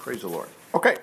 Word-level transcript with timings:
Praise 0.00 0.22
the 0.22 0.28
Lord. 0.28 0.48
Okay. 0.74 0.96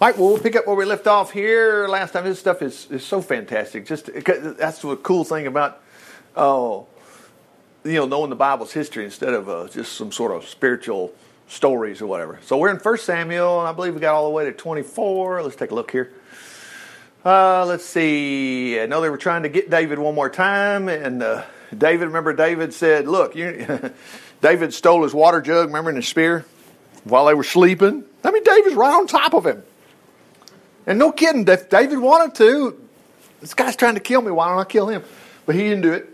All 0.00 0.08
right, 0.08 0.16
well, 0.16 0.28
we'll 0.28 0.38
pick 0.38 0.54
up 0.54 0.64
where 0.64 0.76
we 0.76 0.84
left 0.84 1.08
off 1.08 1.32
here 1.32 1.88
last 1.88 2.12
time. 2.12 2.22
This 2.24 2.38
stuff 2.38 2.62
is, 2.62 2.88
is 2.88 3.04
so 3.04 3.20
fantastic. 3.20 3.84
Just 3.84 4.10
That's 4.14 4.80
the 4.80 4.96
cool 5.02 5.24
thing 5.24 5.48
about, 5.48 5.82
oh, 6.36 6.86
you 7.82 7.94
know, 7.94 8.06
knowing 8.06 8.30
the 8.30 8.36
Bible's 8.36 8.72
history 8.72 9.04
instead 9.04 9.34
of 9.34 9.48
uh, 9.48 9.66
just 9.68 9.94
some 9.94 10.12
sort 10.12 10.30
of 10.30 10.48
spiritual 10.48 11.12
stories 11.48 12.00
or 12.00 12.06
whatever. 12.06 12.38
So 12.42 12.58
we're 12.58 12.70
in 12.70 12.76
1 12.76 12.98
Samuel, 12.98 13.58
and 13.58 13.68
I 13.68 13.72
believe 13.72 13.94
we 13.94 14.00
got 14.00 14.14
all 14.14 14.28
the 14.28 14.34
way 14.34 14.44
to 14.44 14.52
24. 14.52 15.42
Let's 15.42 15.56
take 15.56 15.72
a 15.72 15.74
look 15.74 15.90
here. 15.90 16.12
Uh, 17.24 17.66
let's 17.66 17.84
see. 17.84 18.78
I 18.78 18.86
know 18.86 19.00
they 19.00 19.10
were 19.10 19.18
trying 19.18 19.42
to 19.42 19.48
get 19.48 19.68
David 19.68 19.98
one 19.98 20.14
more 20.14 20.30
time, 20.30 20.88
and 20.88 21.24
uh, 21.24 21.42
David, 21.76 22.06
remember, 22.06 22.34
David 22.34 22.72
said, 22.72 23.08
Look, 23.08 23.34
you, 23.34 23.92
David 24.40 24.72
stole 24.72 25.02
his 25.02 25.12
water 25.12 25.40
jug, 25.40 25.66
remember, 25.66 25.90
in 25.90 25.96
his 25.96 26.06
spear 26.06 26.44
while 27.04 27.26
they 27.26 27.34
were 27.34 27.44
sleeping. 27.44 28.04
I 28.22 28.30
mean, 28.30 28.42
David's 28.42 28.74
right 28.74 28.94
on 28.94 29.06
top 29.06 29.34
of 29.34 29.46
him. 29.46 29.62
And 30.86 30.98
no 30.98 31.12
kidding, 31.12 31.46
if 31.46 31.70
David 31.70 31.98
wanted 31.98 32.34
to, 32.36 32.80
this 33.40 33.54
guy's 33.54 33.76
trying 33.76 33.94
to 33.94 34.00
kill 34.00 34.20
me, 34.20 34.30
why 34.30 34.48
don't 34.48 34.58
I 34.58 34.64
kill 34.64 34.88
him? 34.88 35.02
But 35.46 35.54
he 35.54 35.62
didn't 35.62 35.82
do 35.82 35.92
it. 35.92 36.08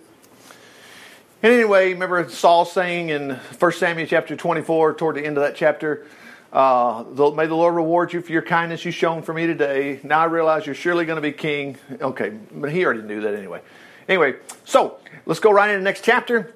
And 1.42 1.52
anyway, 1.52 1.92
remember 1.92 2.28
Saul 2.28 2.64
saying 2.64 3.08
in 3.08 3.30
1 3.30 3.72
Samuel 3.72 4.06
chapter 4.06 4.36
24, 4.36 4.94
toward 4.94 5.16
the 5.16 5.24
end 5.24 5.38
of 5.38 5.42
that 5.42 5.56
chapter, 5.56 6.06
uh, 6.52 7.04
may 7.34 7.46
the 7.46 7.54
Lord 7.54 7.74
reward 7.74 8.12
you 8.12 8.20
for 8.20 8.32
your 8.32 8.42
kindness 8.42 8.84
you've 8.84 8.94
shown 8.94 9.22
for 9.22 9.32
me 9.32 9.46
today. 9.46 10.00
Now 10.02 10.20
I 10.20 10.24
realize 10.24 10.66
you're 10.66 10.74
surely 10.74 11.06
going 11.06 11.16
to 11.16 11.22
be 11.22 11.32
king. 11.32 11.78
Okay, 12.00 12.30
but 12.52 12.70
he 12.72 12.84
already 12.84 13.02
knew 13.02 13.22
that 13.22 13.34
anyway. 13.34 13.62
Anyway, 14.08 14.34
so 14.64 14.98
let's 15.26 15.40
go 15.40 15.52
right 15.52 15.70
into 15.70 15.78
the 15.78 15.84
next 15.84 16.04
chapter. 16.04 16.52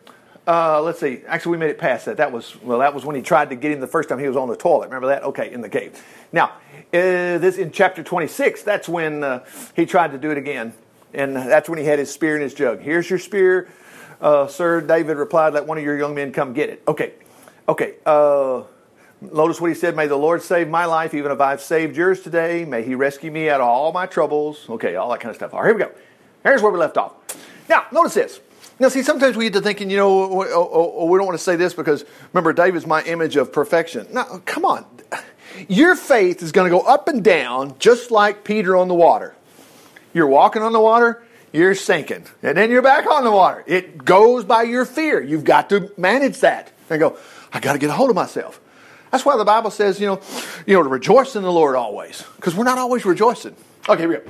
Uh, 0.46 0.82
let's 0.82 1.00
see. 1.00 1.22
Actually, 1.26 1.52
we 1.52 1.58
made 1.58 1.70
it 1.70 1.78
past 1.78 2.04
that. 2.04 2.18
That 2.18 2.30
was 2.30 2.60
well. 2.62 2.80
That 2.80 2.94
was 2.94 3.04
when 3.04 3.16
he 3.16 3.22
tried 3.22 3.48
to 3.48 3.56
get 3.56 3.72
him 3.72 3.80
the 3.80 3.86
first 3.86 4.10
time 4.10 4.18
he 4.18 4.28
was 4.28 4.36
on 4.36 4.48
the 4.48 4.56
toilet. 4.56 4.86
Remember 4.86 5.06
that? 5.08 5.22
Okay, 5.22 5.50
in 5.50 5.62
the 5.62 5.70
cave. 5.70 6.02
Now, 6.32 6.52
uh, 6.92 7.38
this 7.38 7.56
in 7.56 7.70
chapter 7.70 8.02
26. 8.02 8.62
That's 8.62 8.86
when 8.86 9.24
uh, 9.24 9.44
he 9.74 9.86
tried 9.86 10.12
to 10.12 10.18
do 10.18 10.30
it 10.30 10.36
again, 10.36 10.74
and 11.14 11.34
that's 11.34 11.68
when 11.68 11.78
he 11.78 11.86
had 11.86 11.98
his 11.98 12.12
spear 12.12 12.36
in 12.36 12.42
his 12.42 12.52
jug. 12.52 12.80
Here's 12.80 13.08
your 13.08 13.18
spear, 13.18 13.70
uh, 14.20 14.46
sir. 14.46 14.82
David 14.82 15.16
replied, 15.16 15.54
"Let 15.54 15.66
one 15.66 15.78
of 15.78 15.84
your 15.84 15.96
young 15.96 16.14
men 16.14 16.30
come 16.30 16.52
get 16.52 16.68
it." 16.68 16.82
Okay, 16.86 17.14
okay. 17.66 17.94
Uh, 18.04 18.64
notice 19.22 19.62
what 19.62 19.68
he 19.68 19.74
said. 19.74 19.96
May 19.96 20.08
the 20.08 20.16
Lord 20.16 20.42
save 20.42 20.68
my 20.68 20.84
life, 20.84 21.14
even 21.14 21.32
if 21.32 21.40
I've 21.40 21.62
saved 21.62 21.96
yours 21.96 22.20
today. 22.20 22.66
May 22.66 22.82
He 22.82 22.94
rescue 22.94 23.30
me 23.30 23.48
out 23.48 23.62
of 23.62 23.66
all 23.66 23.92
my 23.92 24.04
troubles. 24.04 24.66
Okay, 24.68 24.96
all 24.96 25.08
that 25.10 25.20
kind 25.20 25.30
of 25.30 25.36
stuff. 25.36 25.54
All 25.54 25.62
right, 25.62 25.68
here 25.68 25.74
we 25.74 25.84
go. 25.84 25.90
Here's 26.42 26.60
where 26.60 26.70
we 26.70 26.78
left 26.78 26.98
off. 26.98 27.14
Now, 27.66 27.86
notice 27.90 28.12
this. 28.12 28.40
Now, 28.78 28.88
see, 28.88 29.02
sometimes 29.02 29.36
we 29.36 29.44
get 29.44 29.52
to 29.54 29.60
thinking, 29.60 29.90
you 29.90 29.96
know, 29.96 30.08
oh 30.08 30.42
oh, 30.42 30.46
oh, 30.48 30.70
oh, 30.72 30.94
oh, 30.98 31.06
we 31.06 31.18
don't 31.18 31.26
want 31.26 31.38
to 31.38 31.44
say 31.44 31.56
this 31.56 31.74
because 31.74 32.04
remember, 32.32 32.52
David's 32.52 32.86
my 32.86 33.02
image 33.04 33.36
of 33.36 33.52
perfection. 33.52 34.08
Now, 34.12 34.42
come 34.44 34.64
on. 34.64 34.84
Your 35.68 35.94
faith 35.94 36.42
is 36.42 36.50
going 36.50 36.70
to 36.70 36.76
go 36.76 36.84
up 36.84 37.06
and 37.06 37.22
down 37.22 37.78
just 37.78 38.10
like 38.10 38.42
Peter 38.42 38.76
on 38.76 38.88
the 38.88 38.94
water. 38.94 39.36
You're 40.12 40.26
walking 40.26 40.62
on 40.62 40.72
the 40.72 40.80
water, 40.80 41.22
you're 41.52 41.76
sinking, 41.76 42.24
and 42.42 42.56
then 42.56 42.70
you're 42.70 42.82
back 42.82 43.06
on 43.06 43.22
the 43.22 43.30
water. 43.30 43.62
It 43.66 44.04
goes 44.04 44.44
by 44.44 44.64
your 44.64 44.84
fear. 44.84 45.22
You've 45.22 45.44
got 45.44 45.68
to 45.70 45.92
manage 45.96 46.40
that 46.40 46.72
and 46.90 46.98
go, 46.98 47.16
I 47.52 47.60
got 47.60 47.74
to 47.74 47.78
get 47.78 47.90
a 47.90 47.92
hold 47.92 48.10
of 48.10 48.16
myself. 48.16 48.60
That's 49.12 49.24
why 49.24 49.36
the 49.36 49.44
Bible 49.44 49.70
says, 49.70 50.00
you 50.00 50.06
know, 50.08 50.20
you 50.66 50.74
know, 50.74 50.82
to 50.82 50.88
rejoice 50.88 51.36
in 51.36 51.44
the 51.44 51.52
Lord 51.52 51.76
always, 51.76 52.24
because 52.34 52.56
we're 52.56 52.64
not 52.64 52.78
always 52.78 53.04
rejoicing. 53.04 53.54
Okay, 53.88 54.02
here 54.02 54.08
we 54.08 54.16
go. 54.16 54.22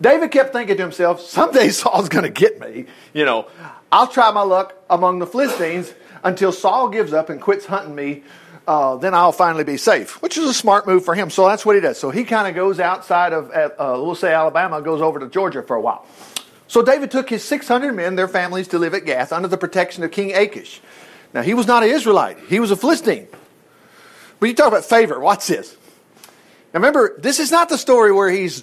David 0.00 0.30
kept 0.30 0.52
thinking 0.52 0.76
to 0.76 0.82
himself, 0.82 1.20
someday 1.20 1.68
Saul's 1.70 2.08
going 2.08 2.24
to 2.24 2.30
get 2.30 2.60
me. 2.60 2.86
You 3.12 3.24
know, 3.24 3.48
I'll 3.90 4.08
try 4.08 4.30
my 4.30 4.42
luck 4.42 4.74
among 4.88 5.18
the 5.18 5.26
Philistines 5.26 5.92
until 6.22 6.52
Saul 6.52 6.88
gives 6.88 7.12
up 7.12 7.30
and 7.30 7.40
quits 7.40 7.66
hunting 7.66 7.94
me. 7.94 8.22
Uh, 8.66 8.96
then 8.96 9.14
I'll 9.14 9.32
finally 9.32 9.64
be 9.64 9.76
safe, 9.76 10.22
which 10.22 10.36
is 10.38 10.48
a 10.48 10.54
smart 10.54 10.86
move 10.86 11.04
for 11.04 11.14
him. 11.14 11.30
So 11.30 11.48
that's 11.48 11.66
what 11.66 11.74
he 11.74 11.80
does. 11.80 11.98
So 11.98 12.10
he 12.10 12.24
kind 12.24 12.46
of 12.46 12.54
goes 12.54 12.78
outside 12.78 13.32
of, 13.32 13.50
uh, 13.50 13.70
we'll 14.00 14.14
say 14.14 14.32
Alabama, 14.32 14.80
goes 14.82 15.00
over 15.00 15.18
to 15.18 15.28
Georgia 15.28 15.62
for 15.62 15.74
a 15.74 15.80
while. 15.80 16.06
So 16.68 16.82
David 16.82 17.10
took 17.10 17.28
his 17.28 17.42
600 17.42 17.92
men, 17.94 18.14
their 18.14 18.28
families, 18.28 18.68
to 18.68 18.78
live 18.78 18.94
at 18.94 19.04
Gath 19.04 19.32
under 19.32 19.48
the 19.48 19.58
protection 19.58 20.04
of 20.04 20.12
King 20.12 20.32
Achish. 20.34 20.80
Now, 21.34 21.42
he 21.42 21.54
was 21.54 21.66
not 21.66 21.82
an 21.82 21.88
Israelite, 21.88 22.38
he 22.48 22.60
was 22.60 22.70
a 22.70 22.76
Philistine. 22.76 23.26
But 24.38 24.48
you 24.48 24.54
talk 24.54 24.68
about 24.68 24.84
favor, 24.84 25.18
watch 25.18 25.46
this. 25.48 25.76
Now, 26.72 26.78
remember, 26.78 27.18
this 27.18 27.40
is 27.40 27.50
not 27.50 27.68
the 27.68 27.78
story 27.78 28.12
where 28.12 28.30
he's 28.30 28.62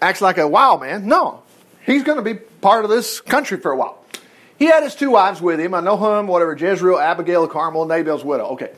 acts 0.00 0.20
like 0.20 0.38
a 0.38 0.46
wild 0.46 0.80
man. 0.80 1.06
No, 1.06 1.42
he's 1.84 2.02
going 2.02 2.18
to 2.18 2.24
be 2.24 2.34
part 2.34 2.84
of 2.84 2.90
this 2.90 3.20
country 3.20 3.58
for 3.58 3.72
a 3.72 3.76
while. 3.76 4.02
He 4.58 4.66
had 4.66 4.82
his 4.82 4.94
two 4.94 5.10
wives 5.10 5.40
with 5.40 5.60
him, 5.60 5.72
Ahinoam, 5.72 6.26
whatever, 6.26 6.56
Jezreel, 6.56 6.98
Abigail, 6.98 7.46
Carmel, 7.46 7.84
Nabal's 7.86 8.24
widow. 8.24 8.46
Okay. 8.48 8.72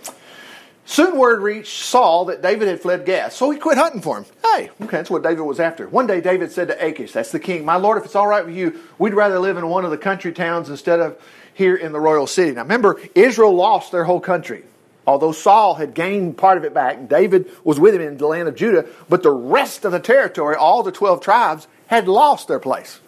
Soon 0.85 1.19
word 1.19 1.43
reached 1.43 1.85
Saul 1.85 2.25
that 2.27 2.41
David 2.41 2.67
had 2.67 2.81
fled 2.81 3.05
Gath, 3.05 3.35
so 3.35 3.51
he 3.51 3.59
quit 3.59 3.77
hunting 3.77 4.01
for 4.01 4.17
him. 4.17 4.25
Hey, 4.43 4.71
okay, 4.83 4.97
that's 4.97 5.11
what 5.11 5.23
David 5.23 5.43
was 5.43 5.61
after. 5.61 5.87
One 5.87 6.07
day 6.07 6.23
David 6.23 6.51
said 6.51 6.69
to 6.69 6.85
Achish, 6.87 7.13
that's 7.13 7.31
the 7.31 7.39
king, 7.39 7.67
My 7.67 7.77
lord, 7.77 7.99
if 7.99 8.07
it's 8.07 8.17
all 8.17 8.27
right 8.27 8.45
with 8.45 8.57
you, 8.57 8.81
we'd 8.99 9.13
rather 9.13 9.39
live 9.39 9.59
in 9.59 9.69
one 9.69 9.85
of 9.85 9.91
the 9.91 9.99
country 9.99 10.33
towns 10.33 10.71
instead 10.71 10.99
of 10.99 11.21
here 11.53 11.77
in 11.77 11.93
the 11.93 12.01
royal 12.01 12.27
city. 12.27 12.53
Now 12.53 12.63
remember, 12.63 12.99
Israel 13.15 13.55
lost 13.55 13.93
their 13.93 14.05
whole 14.05 14.21
country. 14.21 14.65
Although 15.09 15.33
Saul 15.33 15.77
had 15.77 15.95
gained 15.95 16.37
part 16.37 16.59
of 16.59 16.65
it 16.65 16.75
back, 16.75 17.09
David 17.09 17.51
was 17.65 17.81
with 17.81 17.95
him 17.95 18.03
in 18.03 18.19
the 18.19 18.27
land 18.27 18.47
of 18.47 18.55
Judah, 18.55 18.85
but 19.09 19.23
the 19.23 19.31
rest 19.31 19.87
of 19.87 19.93
the 19.93 20.01
territory, 20.01 20.55
all 20.55 20.83
the 20.83 20.93
12 20.93 21.23
tribes, 21.23 21.67
had 21.87 22.07
lost 22.07 22.47
their 22.47 22.59
place. 22.59 23.01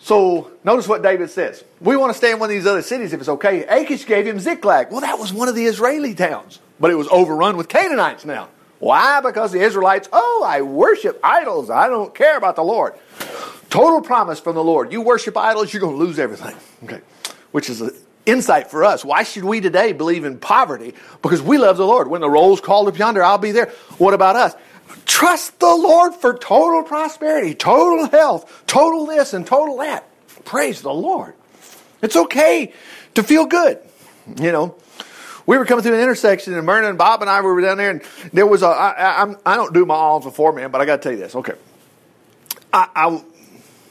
So 0.00 0.50
notice 0.64 0.88
what 0.88 1.00
David 1.00 1.30
says. 1.30 1.62
We 1.80 1.94
want 1.94 2.10
to 2.10 2.18
stay 2.18 2.32
in 2.32 2.40
one 2.40 2.50
of 2.50 2.54
these 2.54 2.66
other 2.66 2.82
cities 2.82 3.12
if 3.12 3.20
it's 3.20 3.28
okay. 3.28 3.64
Achish 3.64 4.06
gave 4.06 4.26
him 4.26 4.40
Ziklag. 4.40 4.90
Well, 4.90 5.02
that 5.02 5.20
was 5.20 5.32
one 5.32 5.46
of 5.48 5.54
the 5.54 5.66
Israeli 5.66 6.16
towns, 6.16 6.58
but 6.80 6.90
it 6.90 6.96
was 6.96 7.06
overrun 7.12 7.56
with 7.56 7.68
Canaanites 7.68 8.24
now. 8.24 8.48
Why? 8.80 9.20
Because 9.20 9.52
the 9.52 9.60
Israelites, 9.60 10.08
oh, 10.12 10.42
I 10.44 10.62
worship 10.62 11.20
idols. 11.22 11.70
I 11.70 11.86
don't 11.86 12.12
care 12.12 12.36
about 12.36 12.56
the 12.56 12.64
Lord. 12.64 12.94
Total 13.70 14.00
promise 14.00 14.40
from 14.40 14.56
the 14.56 14.64
Lord. 14.64 14.90
You 14.90 15.00
worship 15.00 15.36
idols, 15.36 15.72
you're 15.72 15.80
going 15.80 15.96
to 15.96 16.04
lose 16.04 16.18
everything. 16.18 16.56
Okay. 16.82 17.00
Which 17.52 17.70
is 17.70 17.80
a 17.80 17.92
insight 18.26 18.70
for 18.70 18.84
us. 18.84 19.04
Why 19.04 19.22
should 19.22 19.44
we 19.44 19.60
today 19.60 19.92
believe 19.92 20.24
in 20.24 20.38
poverty? 20.38 20.94
Because 21.22 21.42
we 21.42 21.58
love 21.58 21.76
the 21.76 21.86
Lord. 21.86 22.08
When 22.08 22.20
the 22.20 22.30
roll's 22.30 22.60
called 22.60 22.88
up 22.88 22.98
yonder, 22.98 23.22
I'll 23.22 23.38
be 23.38 23.52
there. 23.52 23.66
What 23.98 24.14
about 24.14 24.36
us? 24.36 24.54
Trust 25.06 25.58
the 25.58 25.74
Lord 25.74 26.14
for 26.14 26.34
total 26.34 26.82
prosperity, 26.82 27.54
total 27.54 28.08
health, 28.08 28.64
total 28.66 29.06
this 29.06 29.32
and 29.32 29.46
total 29.46 29.78
that. 29.78 30.06
Praise 30.44 30.82
the 30.82 30.92
Lord. 30.92 31.34
It's 32.00 32.16
okay 32.16 32.72
to 33.14 33.22
feel 33.22 33.46
good. 33.46 33.78
You 34.40 34.52
know, 34.52 34.76
we 35.46 35.58
were 35.58 35.64
coming 35.64 35.82
through 35.82 35.94
an 35.94 36.00
intersection 36.00 36.54
and 36.54 36.64
Myrna 36.64 36.88
and 36.88 36.98
Bob 36.98 37.22
and 37.22 37.30
I 37.30 37.40
were 37.40 37.60
down 37.60 37.78
there 37.78 37.90
and 37.90 38.02
there 38.32 38.46
was 38.46 38.62
a, 38.62 38.66
I, 38.66 39.24
I, 39.24 39.34
I 39.46 39.56
don't 39.56 39.74
do 39.74 39.84
my 39.84 39.94
alms 39.94 40.24
before, 40.24 40.52
man, 40.52 40.70
but 40.70 40.80
I 40.80 40.84
got 40.84 40.96
to 40.96 41.02
tell 41.02 41.12
you 41.12 41.18
this. 41.18 41.34
Okay. 41.34 41.54
I, 42.72 42.88
I 42.94 43.22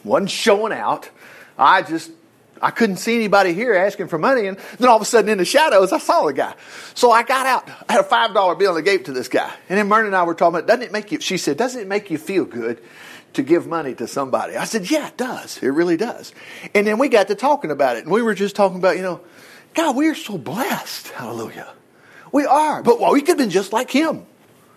wasn't 0.04 0.32
showing 0.32 0.74
out. 0.74 1.10
I 1.58 1.82
just 1.82 2.12
I 2.62 2.72
couldn't 2.72 2.98
see 2.98 3.16
anybody 3.16 3.54
here 3.54 3.74
asking 3.74 4.08
for 4.08 4.18
money. 4.18 4.48
And 4.48 4.58
then 4.78 4.88
all 4.88 4.96
of 4.96 5.02
a 5.02 5.06
sudden 5.06 5.30
in 5.30 5.38
the 5.38 5.46
shadows, 5.46 5.92
I 5.92 5.98
saw 5.98 6.26
the 6.26 6.34
guy. 6.34 6.54
So 6.94 7.12
I 7.12 7.24
got 7.24 7.46
out. 7.46 7.70
I 7.90 7.94
had 7.94 8.02
a 8.02 8.08
$5 8.08 8.60
bill 8.60 8.76
and 8.76 8.80
I 8.80 8.82
gave 8.82 9.02
it 9.02 9.06
to 9.08 9.14
this 9.14 9.28
guy. 9.28 9.52
And 9.70 9.78
then 9.78 9.88
Myrna 9.88 10.08
and 10.08 10.16
I 10.16 10.24
were 10.24 10.36
talking 10.36 10.60
about, 10.60 10.68
doesn't 10.68 10.84
it 10.84 10.92
make 10.92 11.12
you, 11.12 11.20
she 11.20 11.38
said, 11.38 11.58
doesn't 11.58 11.82
it 11.82 11.88
make 11.88 12.12
you 12.12 12.18
feel 12.18 12.46
good 12.46 12.82
to 13.34 13.44
give 13.44 13.66
money 13.66 13.96
to 13.96 14.08
somebody? 14.08 14.58
I 14.58 14.66
said, 14.66 14.92
yeah, 14.92 15.08
it 15.08 15.18
does. 15.18 15.58
It 15.64 15.70
really 15.70 15.98
does. 15.98 16.34
And 16.76 16.86
then 16.86 17.00
we 17.00 17.10
got 17.10 17.28
to 17.30 17.36
talking 17.36 17.72
about 17.72 17.98
it. 17.98 18.04
And 18.04 18.12
we 18.12 18.22
were 18.22 18.36
just 18.36 18.56
talking 18.56 18.78
about, 18.78 18.98
you 18.98 19.04
know, 19.04 19.22
God, 19.74 19.96
we 19.96 20.10
are 20.10 20.16
so 20.16 20.38
blessed. 20.38 21.08
Hallelujah. 21.10 21.72
We 22.32 22.46
are. 22.46 22.84
But 22.84 23.00
well, 23.00 23.14
we 23.14 23.22
could 23.22 23.30
have 23.30 23.38
been 23.38 23.50
just 23.50 23.74
like 23.74 23.90
him, 23.90 24.26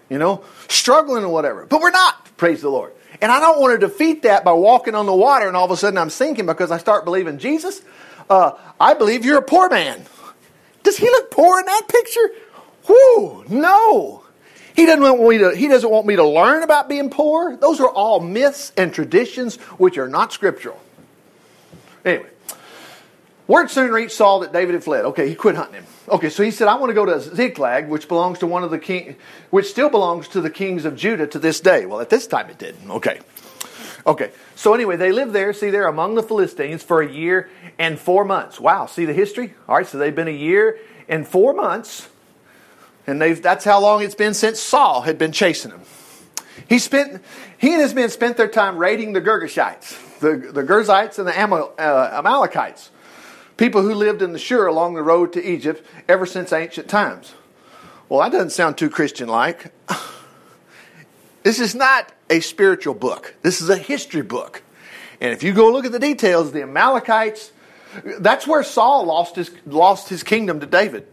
you 0.09 0.19
know, 0.19 0.44
struggling 0.69 1.25
or 1.25 1.28
whatever. 1.28 1.67
But 1.67 1.81
we're 1.81 1.91
not. 1.91 2.37
Praise 2.37 2.62
the 2.62 2.69
Lord. 2.69 2.93
And 3.20 3.30
I 3.30 3.41
don't 3.41 3.60
want 3.60 3.80
to 3.80 3.86
defeat 3.86 4.22
that 4.22 4.44
by 4.44 4.52
walking 4.52 4.94
on 4.94 5.06
the 5.06 5.14
water 5.14 5.47
and 5.47 5.56
all 5.56 5.64
of 5.64 5.70
a 5.70 5.76
sudden 5.76 5.98
I'm 5.98 6.10
sinking 6.10 6.47
because 6.47 6.70
I 6.70 6.78
start 6.78 7.04
believing 7.04 7.38
Jesus. 7.38 7.82
Uh, 8.28 8.52
I 8.80 8.94
believe 8.94 9.25
you're 9.25 9.38
a 9.38 9.42
poor 9.42 9.69
man. 9.69 10.04
Does 10.82 10.97
he 10.97 11.06
look 11.06 11.30
poor 11.30 11.58
in 11.60 11.66
that 11.66 11.82
picture? 11.88 12.30
Whoo, 12.88 13.44
no. 13.48 14.25
He 14.75 14.87
doesn't 14.87 15.02
want 15.02 15.28
me 15.28 15.38
to, 15.38 15.56
he 15.56 15.69
doesn't 15.69 15.88
want 15.88 16.06
me 16.06 16.16
to 16.16 16.26
learn 16.26 16.62
about 16.62 16.88
being 16.88 17.08
poor. 17.08 17.56
Those 17.56 17.81
are 17.81 17.88
all 17.88 18.20
myths 18.20 18.72
and 18.76 18.93
traditions 18.93 19.56
which 19.56 19.99
are 19.99 20.08
not 20.08 20.32
scriptural. 20.32 20.81
Anyway, 22.05 22.28
word 23.46 23.70
soon 23.70 23.93
reached 23.93 24.12
Saul 24.12 24.40
that 24.40 24.52
David 24.52 24.75
had 24.75 24.84
fled. 24.84 25.05
Okay, 25.06 25.28
he 25.28 25.34
quit 25.34 25.55
hunting 25.55 25.76
him. 25.76 25.87
Okay, 26.06 26.29
so 26.29 26.43
he 26.43 26.51
said, 26.51 26.69
I 26.69 26.75
want 26.75 26.91
to 26.91 26.95
go 26.95 27.06
to 27.06 27.19
Ziklag, 27.19 27.89
which 27.89 28.09
belongs 28.09 28.41
to 28.41 28.47
one 28.47 28.62
of 28.62 28.71
the 28.71 28.79
king, 28.79 29.17
which 29.49 29.67
still 29.67 29.89
belongs 29.89 30.29
to 30.29 30.43
the 30.43 30.51
kings 30.51 30.85
of 30.85 30.97
Judah 30.97 31.27
to 31.29 31.39
this 31.39 31.61
day. 31.61 31.87
Well, 31.87 32.01
at 32.01 32.11
this 32.11 32.27
time 32.27 32.51
it 32.51 32.59
didn't. 32.59 32.91
Okay. 32.91 33.21
Okay. 34.06 34.31
So 34.55 34.75
anyway, 34.75 34.97
they 34.97 35.12
lived 35.12 35.33
there, 35.33 35.55
see, 35.55 35.71
they're 35.71 35.87
among 35.87 36.15
the 36.15 36.23
Philistines 36.23 36.83
for 36.83 37.01
a 37.01 37.11
year 37.11 37.49
and 37.79 37.99
four 37.99 38.25
months. 38.25 38.61
Wow, 38.61 38.85
see 38.85 39.06
the 39.06 39.15
history? 39.15 39.55
All 39.67 39.77
right, 39.77 39.87
so 39.87 39.97
they've 39.97 40.15
been 40.15 40.29
a 40.29 40.31
year 40.31 40.79
and 41.09 41.27
four 41.27 41.55
months, 41.55 42.09
and 43.06 43.21
they've, 43.21 43.41
that's 43.41 43.65
how 43.65 43.81
long 43.81 44.03
it's 44.03 44.15
been 44.15 44.35
since 44.35 44.61
Saul 44.61 45.03
had 45.03 45.17
been 45.17 45.33
chasing 45.33 45.71
them. 45.71 45.83
He 46.69 46.79
spent, 46.79 47.23
he 47.56 47.73
and 47.73 47.81
his 47.81 47.95
men 47.95 48.11
spent 48.11 48.37
their 48.37 48.49
time 48.49 48.77
raiding 48.77 49.15
the 49.15 49.23
Girgashites, 49.23 50.21
the, 50.21 50.37
the 50.53 50.62
Gerzites 50.62 51.19
and 51.19 51.27
the 51.27 51.43
Amal, 51.43 51.73
uh, 51.79 52.11
Amalekites 52.12 52.91
people 53.56 53.83
who 53.83 53.95
lived 53.95 54.23
in 54.23 54.33
the 54.33 54.39
Shur 54.39 54.67
along 54.67 54.95
the 54.95 55.03
road 55.03 55.33
to 55.35 55.45
Egypt 55.45 55.85
ever 56.09 56.27
since 56.27 56.53
ancient 56.53 56.89
times. 56.89 57.35
Well, 58.09 58.21
that 58.21 58.33
doesn't 58.33 58.51
sound 58.51 58.79
too 58.79 58.91
Christian 58.91 59.29
like. 59.29 59.73
This 61.45 61.61
is 61.61 61.75
not 61.75 62.11
a 62.31 62.41
spiritual 62.41 62.95
book, 62.95 63.35
this 63.43 63.61
is 63.61 63.69
a 63.69 63.77
history 63.77 64.23
book. 64.23 64.62
And 65.21 65.31
if 65.31 65.43
you 65.43 65.53
go 65.53 65.71
look 65.71 65.85
at 65.85 65.93
the 65.93 65.99
details, 65.99 66.53
the 66.53 66.62
Amalekites, 66.62 67.53
that's 68.19 68.47
where 68.47 68.62
Saul 68.62 69.05
lost 69.05 69.37
his, 69.37 69.51
lost 69.67 70.09
his 70.09 70.23
kingdom 70.23 70.61
to 70.61 70.67
David. 70.67 71.06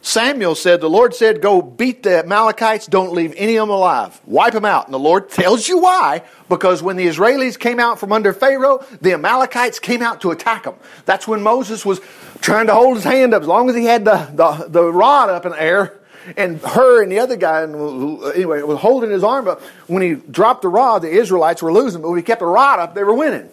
Samuel 0.00 0.54
said, 0.54 0.80
The 0.80 0.90
Lord 0.90 1.14
said, 1.14 1.42
Go 1.42 1.60
beat 1.60 2.02
the 2.02 2.20
Amalekites, 2.20 2.86
don't 2.86 3.12
leave 3.12 3.34
any 3.36 3.56
of 3.56 3.68
them 3.68 3.70
alive. 3.70 4.20
Wipe 4.26 4.52
them 4.52 4.64
out. 4.64 4.86
And 4.86 4.94
the 4.94 4.98
Lord 4.98 5.28
tells 5.28 5.68
you 5.68 5.78
why. 5.78 6.22
Because 6.48 6.82
when 6.82 6.96
the 6.96 7.06
Israelis 7.06 7.58
came 7.58 7.78
out 7.78 7.98
from 7.98 8.12
under 8.12 8.32
Pharaoh, 8.32 8.84
the 9.00 9.12
Amalekites 9.12 9.78
came 9.78 10.02
out 10.02 10.20
to 10.22 10.30
attack 10.30 10.64
them. 10.64 10.74
That's 11.04 11.26
when 11.28 11.42
Moses 11.42 11.84
was 11.84 12.00
trying 12.40 12.68
to 12.68 12.74
hold 12.74 12.96
his 12.96 13.04
hand 13.04 13.34
up. 13.34 13.42
As 13.42 13.48
long 13.48 13.68
as 13.68 13.76
he 13.76 13.84
had 13.84 14.04
the, 14.04 14.30
the, 14.32 14.68
the 14.68 14.92
rod 14.92 15.30
up 15.30 15.44
in 15.44 15.52
the 15.52 15.62
air, 15.62 15.94
and 16.36 16.60
her 16.60 17.02
and 17.02 17.10
the 17.10 17.20
other 17.20 17.36
guy, 17.36 17.62
anyway, 17.62 18.60
was 18.62 18.78
holding 18.78 19.10
his 19.10 19.24
arm 19.24 19.48
up. 19.48 19.62
When 19.86 20.02
he 20.02 20.14
dropped 20.14 20.62
the 20.62 20.68
rod, 20.68 21.02
the 21.02 21.10
Israelites 21.10 21.62
were 21.62 21.72
losing, 21.72 22.02
but 22.02 22.10
when 22.10 22.18
he 22.18 22.22
kept 22.22 22.40
the 22.40 22.46
rod 22.46 22.78
up, 22.78 22.94
they 22.94 23.02
were 23.02 23.14
winning. 23.14 23.48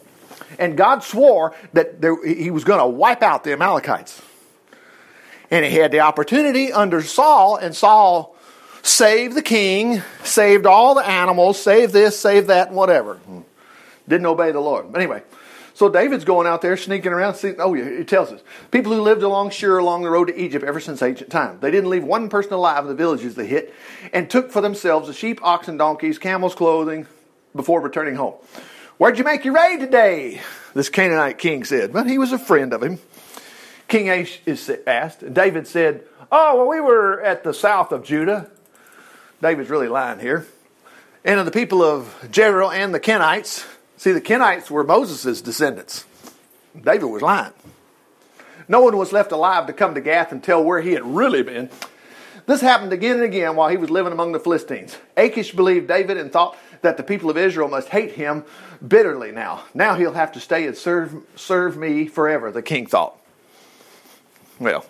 And 0.60 0.78
God 0.78 1.04
swore 1.04 1.56
that 1.74 2.02
there, 2.02 2.16
he 2.26 2.52
was 2.52 2.64
going 2.64 2.80
to 2.80 2.88
wipe 2.88 3.22
out 3.22 3.44
the 3.44 3.54
Amalekites. 3.54 4.22
And 5.52 5.66
he 5.66 5.76
had 5.76 5.92
the 5.92 6.02
opportunity 6.02 6.72
under 6.72 7.02
Saul, 7.02 7.58
and 7.58 7.76
Saul 7.76 8.36
saved 8.82 9.36
the 9.36 9.42
king, 9.42 10.02
saved 10.24 10.66
all 10.66 10.96
the 10.96 11.08
animals, 11.08 11.62
saved 11.62 11.94
this, 11.94 12.20
saved 12.20 12.48
that, 12.48 12.68
and 12.68 12.76
whatever. 12.76 13.16
Hmm. 13.16 13.42
Didn't 14.08 14.28
obey 14.28 14.52
the 14.52 14.60
Lord. 14.60 14.92
But 14.92 15.02
anyway, 15.02 15.24
so 15.74 15.90
David's 15.90 16.24
going 16.24 16.48
out 16.48 16.62
there 16.62 16.78
sneaking 16.78 17.12
around. 17.12 17.36
See, 17.36 17.54
oh, 17.58 17.74
yeah, 17.74 17.84
it 17.84 18.08
tells 18.08 18.32
us 18.32 18.42
people 18.72 18.94
who 18.94 19.02
lived 19.02 19.24
along 19.24 19.50
Shur 19.50 19.78
along 19.78 20.04
the 20.04 20.10
road 20.10 20.30
to 20.30 20.40
Egypt 20.40 20.64
ever 20.64 20.80
since 20.80 21.02
ancient 21.02 21.32
times. 21.32 21.62
They 21.62 21.72
didn't 21.72 21.90
leave 21.90 22.04
one 22.04 22.30
person 22.30 22.54
alive 22.54 22.84
in 22.84 22.88
the 22.88 22.96
villages 22.96 23.36
they 23.36 23.48
hit, 23.48 23.74
and 24.14 24.30
took 24.30 24.52
for 24.52 24.62
themselves 24.62 25.08
the 25.08 25.14
sheep, 25.14 25.40
oxen, 25.44 25.78
donkeys, 25.78 26.18
camels, 26.18 26.56
clothing, 26.56 27.08
before 27.56 27.82
returning 27.82 28.16
home. 28.16 28.36
Where'd 28.98 29.18
you 29.18 29.26
make 29.26 29.44
your 29.44 29.54
raid 29.54 29.82
today? 29.82 30.42
This 30.74 30.90
Canaanite 30.90 31.38
king 31.38 31.66
said. 31.66 31.92
But 31.92 32.08
he 32.08 32.18
was 32.18 32.32
a 32.32 32.40
friend 32.40 32.72
of 32.72 32.82
him. 32.82 33.00
King 33.96 34.10
Achish 34.10 34.42
asked, 34.86 35.24
and 35.24 35.34
David 35.34 35.68
said, 35.68 36.04
"Oh, 36.30 36.58
well, 36.58 36.68
we 36.68 36.82
were 36.82 37.22
at 37.22 37.46
the 37.46 37.54
south 37.54 37.94
of 37.94 38.04
Judah." 38.04 38.50
David's 39.42 39.70
really 39.70 39.88
lying 39.88 40.20
here. 40.20 40.46
And 41.24 41.40
of 41.40 41.46
the 41.46 41.52
people 41.52 41.82
of 41.82 42.14
Jericho 42.30 42.70
and 42.70 42.94
the 42.94 43.00
Kenites, 43.00 43.66
See, 43.96 44.12
the 44.12 44.20
Kenites 44.20 44.70
were 44.70 44.84
Moses' 44.84 45.42
descendants. 45.42 46.04
David 46.78 47.06
was 47.06 47.22
lying. 47.22 47.54
No 48.68 48.82
one 48.82 48.98
was 48.98 49.14
left 49.14 49.32
alive 49.32 49.66
to 49.68 49.74
come 49.74 49.96
to 49.96 50.02
Gath 50.02 50.34
and 50.34 50.44
tell 50.44 50.62
where 50.62 50.82
he 50.82 50.92
had 50.92 51.06
really 51.06 51.42
been. 51.42 51.70
This 52.48 52.60
happened 52.60 52.92
again 52.92 53.16
and 53.16 53.24
again 53.24 53.56
while 53.56 53.70
he 53.70 53.78
was 53.78 53.90
living 53.90 54.12
among 54.12 54.34
the 54.34 54.42
Philistines. 54.42 54.98
Achish 55.16 55.54
believed 55.54 55.88
David 55.88 56.18
and 56.18 56.34
thought 56.34 56.58
that 56.82 56.98
the 56.98 57.04
people 57.04 57.30
of 57.30 57.38
Israel 57.38 57.70
must 57.70 57.88
hate 57.88 58.12
him 58.12 58.44
bitterly 58.86 59.32
now. 59.32 59.64
Now 59.74 59.96
he'll 59.96 60.12
have 60.12 60.34
to 60.34 60.42
stay 60.42 60.68
and 60.68 60.76
serve, 60.76 61.16
serve 61.38 61.78
me 61.78 62.08
forever, 62.08 62.52
the 62.52 62.62
king 62.62 62.88
thought. 62.88 63.22
Well, 64.60 64.86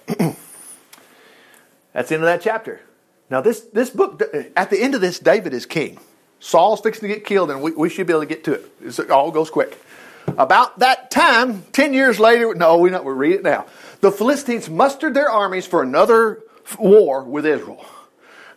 that's 1.93 2.09
the 2.09 2.15
end 2.15 2.23
of 2.23 2.27
that 2.27 2.41
chapter. 2.41 2.81
Now, 3.29 3.41
this, 3.41 3.61
this 3.61 3.89
book, 3.89 4.21
at 4.55 4.69
the 4.69 4.81
end 4.81 4.95
of 4.95 5.01
this, 5.01 5.19
David 5.19 5.53
is 5.53 5.65
king. 5.65 5.99
Saul's 6.39 6.81
fixing 6.81 7.09
to 7.09 7.15
get 7.15 7.25
killed, 7.25 7.49
and 7.49 7.61
we, 7.61 7.71
we 7.71 7.89
should 7.89 8.05
be 8.05 8.13
able 8.13 8.21
to 8.21 8.27
get 8.27 8.43
to 8.43 8.53
it. 8.53 8.71
It 8.81 9.09
all 9.09 9.31
goes 9.31 9.49
quick. 9.49 9.81
About 10.27 10.79
that 10.79 11.09
time, 11.11 11.63
10 11.71 11.93
years 11.93 12.19
later, 12.19 12.53
no, 12.53 12.77
we, 12.77 12.89
not, 12.89 13.05
we 13.05 13.13
read 13.13 13.35
it 13.35 13.43
now. 13.43 13.65
The 14.01 14.11
Philistines 14.11 14.69
mustered 14.69 15.13
their 15.13 15.29
armies 15.29 15.65
for 15.65 15.81
another 15.81 16.43
war 16.77 17.23
with 17.23 17.45
Israel. 17.45 17.83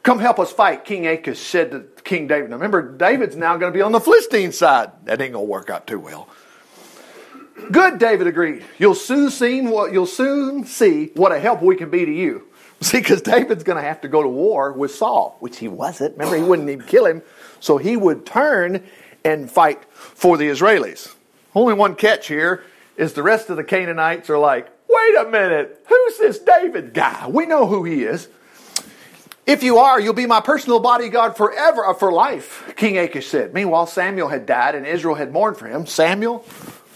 Come 0.03 0.19
help 0.19 0.39
us 0.39 0.53
fight, 0.53 0.85
King 0.85 1.07
Achish 1.07 1.39
said 1.39 1.71
to 1.71 1.81
King 2.03 2.27
David. 2.27 2.51
Now 2.51 2.57
remember, 2.57 2.97
David's 2.97 3.37
now 3.37 3.57
going 3.57 3.73
to 3.73 3.77
be 3.77 3.83
on 3.83 3.93
the 3.93 4.01
Philistine 4.01 4.53
side. 4.53 4.91
That 5.05 5.21
ain't 5.21 5.33
going 5.33 5.47
to 5.47 5.51
work 5.51 5.71
out 5.71 5.87
too 5.87 5.99
well. 5.99 6.29
Good, 7.71 7.99
David 7.99 8.27
agreed. 8.27 8.65
You'll 8.79 8.95
soon 8.95 9.31
see 9.31 9.61
what 9.61 9.93
you'll 9.93 10.07
soon 10.07 10.65
see 10.65 11.11
what 11.15 11.33
a 11.33 11.41
help 11.41 11.63
we 11.63 11.77
can 11.77 11.91
be 11.91 12.05
to 12.05 12.13
you. 12.13 12.45
See, 12.81 12.99
because 12.99 13.23
David's 13.23 13.65
going 13.65 13.77
to 13.77 13.83
have 13.83 14.03
to 14.03 14.09
go 14.09 14.23
to 14.23 14.29
war 14.29 14.73
with 14.73 14.95
Saul, 14.95 15.37
which 15.41 15.59
he 15.59 15.67
wasn't. 15.67 16.17
Remember, 16.17 16.37
he 16.37 16.43
wouldn't 16.43 16.71
even 16.71 16.87
kill 16.87 17.07
him. 17.07 17.23
So 17.59 17.77
he 17.77 17.97
would 17.97 18.25
turn 18.25 18.85
and 19.25 19.51
fight 19.51 19.85
for 19.91 20.37
the 20.37 20.49
Israelis. 20.49 21.13
Only 21.57 21.75
one 21.75 21.97
catch 21.97 22.29
here 22.29 22.63
is 22.97 23.15
the 23.15 23.23
rest 23.25 23.51
of 23.51 23.57
the 23.57 23.65
Canaanites 23.65 24.31
are 24.31 24.39
like, 24.39 24.69
wait 24.89 25.17
a 25.17 25.29
minute, 25.29 25.85
who's 25.89 26.19
this 26.19 26.39
David 26.39 26.95
guy? 26.95 27.27
We 27.27 27.47
know 27.47 27.67
who 27.67 27.83
he 27.83 28.05
is. 28.05 28.29
If 29.47 29.63
you 29.63 29.79
are, 29.79 29.99
you'll 29.99 30.13
be 30.13 30.27
my 30.27 30.41
personal 30.41 30.79
bodyguard 30.79 31.37
forever, 31.37 31.87
uh, 31.87 31.95
for 31.95 32.13
life, 32.13 32.71
King 32.77 32.99
Achish 32.99 33.29
said. 33.29 33.55
Meanwhile, 33.55 33.87
Samuel 33.87 34.29
had 34.29 34.45
died 34.45 34.75
and 34.75 34.87
Israel 34.87 35.15
had 35.15 35.33
mourned 35.33 35.57
for 35.57 35.67
him. 35.67 35.87
Samuel, 35.87 36.45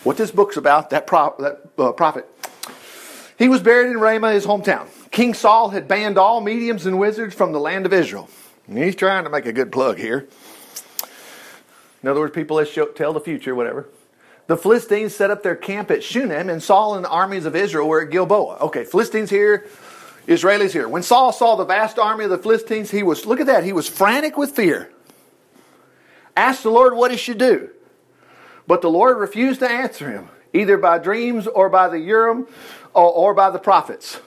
what 0.05 0.17
this 0.17 0.31
book's 0.31 0.57
about, 0.57 0.91
that, 0.91 1.07
pro- 1.07 1.35
that 1.39 1.61
uh, 1.79 1.93
prophet, 1.93 2.29
he 3.39 3.49
was 3.49 3.63
buried 3.63 3.91
in 3.91 3.99
Ramah, 3.99 4.33
his 4.33 4.47
hometown. 4.47 4.89
King 5.11 5.35
Saul 5.35 5.71
had 5.71 5.89
banned 5.89 6.19
all 6.19 6.41
mediums 6.41 6.87
and 6.87 6.99
wizards 6.99 7.35
from 7.35 7.53
the 7.53 7.61
land 7.61 7.87
of 7.87 7.93
Israel. 7.93 8.29
And 8.67 8.79
he's 8.79 8.97
trying 8.97 9.25
to 9.25 9.31
make 9.31 9.47
a 9.47 9.53
good 9.53 9.73
plug 9.73 9.99
here. 9.99 10.29
In 12.03 12.09
other 12.09 12.21
words, 12.21 12.35
people 12.35 12.57
that 12.57 12.69
show, 12.69 12.87
tell 12.87 13.13
the 13.13 13.21
future, 13.21 13.55
whatever. 13.55 13.89
The 14.49 14.57
Philistines 14.57 15.15
set 15.15 15.31
up 15.31 15.43
their 15.43 15.55
camp 15.55 15.91
at 15.91 16.03
Shunem, 16.03 16.49
and 16.49 16.63
Saul 16.63 16.97
and 16.97 17.05
the 17.05 17.09
armies 17.09 17.45
of 17.45 17.55
Israel 17.55 17.89
were 17.89 18.03
at 18.03 18.11
Gilboa. 18.11 18.59
Okay, 18.61 18.85
Philistines 18.85 19.31
here, 19.31 19.67
Israelis 20.27 20.73
here. 20.73 20.89
When 20.89 21.03
Saul 21.03 21.33
saw 21.33 21.55
the 21.57 21.65
vast 21.65 21.99
army 21.99 22.25
of 22.25 22.31
the 22.31 22.39
Philistines, 22.39 22.91
he 22.91 23.03
was, 23.03 23.25
look 23.25 23.41
at 23.41 23.47
that, 23.47 23.65
he 23.65 23.73
was 23.73 23.89
frantic 23.89 24.37
with 24.37 24.51
fear. 24.51 24.91
Asked 26.37 26.65
the 26.65 26.71
Lord 26.71 26.95
what 26.95 27.11
he 27.11 27.17
should 27.17 27.39
do. 27.39 27.71
But 28.73 28.81
the 28.81 28.89
Lord 28.89 29.19
refused 29.19 29.61
to 29.61 29.71
answer 29.71 30.11
him, 30.11 30.31
either 30.55 30.79
by 30.79 30.97
dreams 30.97 31.47
or 31.47 31.69
by 31.69 31.91
the 31.91 31.99
Urim 31.99 32.47
or, 32.95 33.13
or 33.13 33.35
by 33.35 33.51
the 33.51 33.59
prophets. 33.59 34.19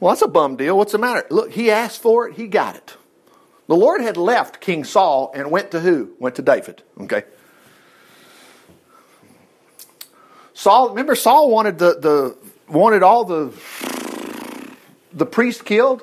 Well, 0.00 0.14
that's 0.14 0.22
a 0.22 0.28
bum 0.28 0.56
deal. 0.56 0.78
What's 0.78 0.92
the 0.92 0.98
matter? 0.98 1.26
Look, 1.28 1.52
he 1.52 1.70
asked 1.70 2.00
for 2.00 2.26
it, 2.26 2.36
he 2.36 2.46
got 2.46 2.74
it. 2.74 2.96
The 3.66 3.76
Lord 3.76 4.00
had 4.00 4.16
left 4.16 4.62
King 4.62 4.84
Saul 4.84 5.30
and 5.34 5.50
went 5.50 5.72
to 5.72 5.80
who? 5.80 6.14
Went 6.18 6.36
to 6.36 6.42
David. 6.42 6.82
Okay. 7.02 7.24
Saul, 10.54 10.88
remember 10.88 11.14
Saul 11.14 11.50
wanted 11.50 11.78
the, 11.78 11.98
the 11.98 12.36
wanted 12.72 13.02
all 13.02 13.26
the 13.26 13.52
the 15.12 15.26
priests 15.26 15.60
killed 15.60 16.02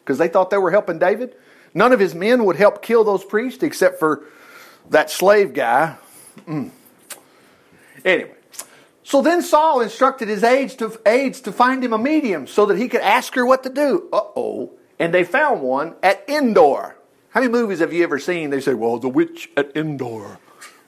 because 0.00 0.18
they 0.18 0.26
thought 0.26 0.50
they 0.50 0.58
were 0.58 0.72
helping 0.72 0.98
David. 0.98 1.36
None 1.72 1.92
of 1.92 2.00
his 2.00 2.16
men 2.16 2.46
would 2.46 2.56
help 2.56 2.82
kill 2.82 3.04
those 3.04 3.24
priests 3.24 3.62
except 3.62 4.00
for 4.00 4.24
that 4.90 5.08
slave 5.08 5.54
guy. 5.54 5.94
Mm. 6.44 6.72
Anyway, 8.04 8.34
so 9.02 9.22
then 9.22 9.42
Saul 9.42 9.80
instructed 9.80 10.28
his 10.28 10.44
aides 10.44 10.74
to, 10.76 11.00
aides 11.06 11.40
to 11.42 11.52
find 11.52 11.82
him 11.82 11.92
a 11.92 11.98
medium 11.98 12.46
so 12.46 12.66
that 12.66 12.78
he 12.78 12.88
could 12.88 13.00
ask 13.00 13.34
her 13.34 13.46
what 13.46 13.62
to 13.62 13.70
do. 13.70 14.08
Uh 14.12 14.20
oh. 14.36 14.72
And 14.98 15.14
they 15.14 15.24
found 15.24 15.62
one 15.62 15.94
at 16.02 16.28
Endor. 16.28 16.96
How 17.30 17.40
many 17.40 17.52
movies 17.52 17.78
have 17.78 17.92
you 17.92 18.02
ever 18.02 18.18
seen? 18.18 18.50
They 18.50 18.60
say, 18.60 18.74
well, 18.74 18.98
the 18.98 19.08
witch 19.08 19.50
at 19.56 19.76
Endor. 19.76 20.38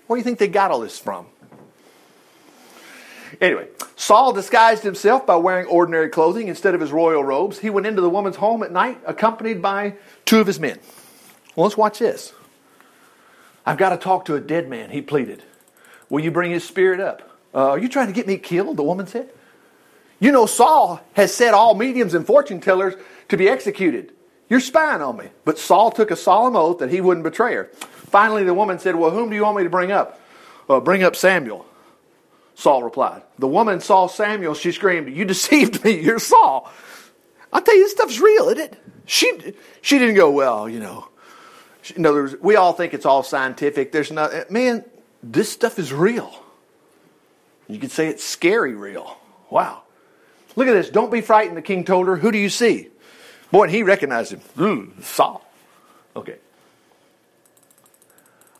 Where 0.07 0.17
do 0.17 0.19
you 0.19 0.25
think 0.25 0.39
they 0.39 0.49
got 0.49 0.71
all 0.71 0.81
this 0.81 0.99
from? 0.99 1.27
Anyway, 3.41 3.69
Saul 3.95 4.33
disguised 4.33 4.83
himself 4.83 5.25
by 5.27 5.37
wearing 5.37 5.67
ordinary 5.67 6.09
clothing 6.09 6.49
instead 6.49 6.75
of 6.75 6.81
his 6.81 6.91
royal 6.91 7.23
robes. 7.23 7.59
He 7.61 7.71
went 7.71 7.87
into 7.87 8.03
the 8.03 8.11
woman's 8.11 8.37
home 8.37 8.63
at 8.63 8.73
night, 8.73 8.99
accompanied 9.07 9.63
by 9.63 9.95
two 10.25 10.41
of 10.41 10.47
his 10.47 10.59
men. 10.59 10.81
Well, 11.55 11.67
let's 11.67 11.77
watch 11.77 12.01
this. 12.01 12.33
I've 13.65 13.79
got 13.79 13.91
to 13.91 13.97
talk 13.97 14.25
to 14.25 14.35
a 14.35 14.41
dead 14.41 14.69
man, 14.69 14.91
he 14.91 15.01
pleaded. 15.01 15.45
Will 16.11 16.21
you 16.21 16.31
bring 16.31 16.51
his 16.51 16.65
spirit 16.65 17.01
up? 17.01 17.23
Uh, 17.55 17.71
are 17.71 17.79
you 17.79 17.89
trying 17.89 18.09
to 18.09 18.13
get 18.13 18.27
me 18.27 18.37
killed? 18.37 18.77
The 18.77 18.83
woman 18.83 19.07
said. 19.07 19.31
You 20.19 20.33
know, 20.33 20.45
Saul 20.45 21.01
has 21.15 21.35
set 21.35 21.55
all 21.55 21.75
mediums 21.75 22.13
and 22.13 22.27
fortune 22.27 22.61
tellers 22.61 22.95
to 23.29 23.37
be 23.39 23.49
executed. 23.49 24.13
You're 24.51 24.61
spying 24.61 25.01
on 25.01 25.17
me. 25.17 25.29
But 25.45 25.59
Saul 25.59 25.91
took 25.91 26.11
a 26.11 26.17
solemn 26.17 26.57
oath 26.57 26.79
that 26.79 26.91
he 26.91 27.01
wouldn't 27.01 27.25
betray 27.25 27.55
her. 27.55 27.65
Finally, 28.11 28.45
the 28.45 28.53
woman 28.53 28.79
said, 28.79 28.97
Well, 28.97 29.11
whom 29.13 29.31
do 29.31 29.37
you 29.37 29.43
want 29.43 29.57
me 29.57 29.63
to 29.63 29.71
bring 29.71 29.93
up? 29.93 30.21
Uh, 30.69 30.81
bring 30.81 31.03
up 31.03 31.17
Samuel. 31.17 31.65
Saul 32.57 32.83
replied. 32.83 33.23
The 33.39 33.49
woman 33.49 33.81
saw 33.81 34.09
Samuel. 34.09 34.55
She 34.55 34.73
screamed, 34.73 35.09
You 35.09 35.25
deceived 35.25 35.83
me. 35.85 36.01
You're 36.03 36.19
Saul. 36.19 36.71
I'll 37.53 37.63
tell 37.63 37.75
you, 37.75 37.85
this 37.85 37.93
stuff's 37.93 38.21
real, 38.21 38.49
isn't 38.49 38.73
it? 38.73 38.77
She, 39.07 39.55
she 39.81 39.99
didn't 39.99 40.17
go, 40.17 40.31
Well, 40.31 40.69
you 40.69 40.81
know. 40.81 41.09
In 41.97 42.05
other 42.05 42.23
words, 42.23 42.37
we 42.43 42.57
all 42.57 42.73
think 42.73 42.93
it's 42.93 43.07
all 43.07 43.23
scientific. 43.23 43.91
There's 43.91 44.11
not, 44.11 44.51
man, 44.51 44.85
this 45.23 45.51
stuff 45.51 45.79
is 45.79 45.93
real. 45.93 46.33
You 47.69 47.79
could 47.79 47.93
say 47.93 48.09
it's 48.09 48.25
scary 48.25 48.75
real. 48.75 49.17
Wow. 49.51 49.83
Look 50.57 50.67
at 50.67 50.73
this. 50.73 50.91
Don't 50.91 51.13
be 51.13 51.21
frightened, 51.21 51.57
the 51.57 51.63
king 51.63 51.85
told 51.85 52.07
her. 52.09 52.17
Who 52.17 52.33
do 52.33 52.39
you 52.39 52.49
see? 52.49 52.89
Boy, 53.51 53.65
and 53.65 53.73
he 53.73 53.83
recognized 53.83 54.33
him. 54.33 54.41
Ooh, 54.61 54.93
Saul. 55.03 55.45
Okay. 56.17 56.37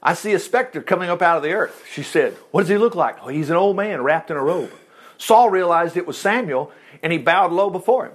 I 0.03 0.15
see 0.15 0.33
a 0.33 0.39
specter 0.39 0.81
coming 0.81 1.11
up 1.11 1.23
out 1.23 1.37
of 1.37 1.43
the 1.43 1.53
earth. 1.53 1.85
She 1.93 2.03
said, 2.03 2.35
What 2.51 2.63
does 2.63 2.71
he 2.71 2.79
look 2.79 2.95
like? 2.95 3.17
Oh, 3.23 3.29
he's 3.29 3.51
an 3.51 3.57
old 3.57 3.77
man 3.77 4.03
wrapped 4.03 4.31
in 4.31 4.37
a 4.37 4.43
robe. 4.43 4.71
Saul 5.19 5.51
realized 5.51 5.97
it 5.97 6.07
was 6.07 6.17
Samuel, 6.17 6.73
and 7.03 7.13
he 7.13 7.19
bowed 7.19 7.53
low 7.53 7.69
before 7.69 8.07
him. 8.07 8.15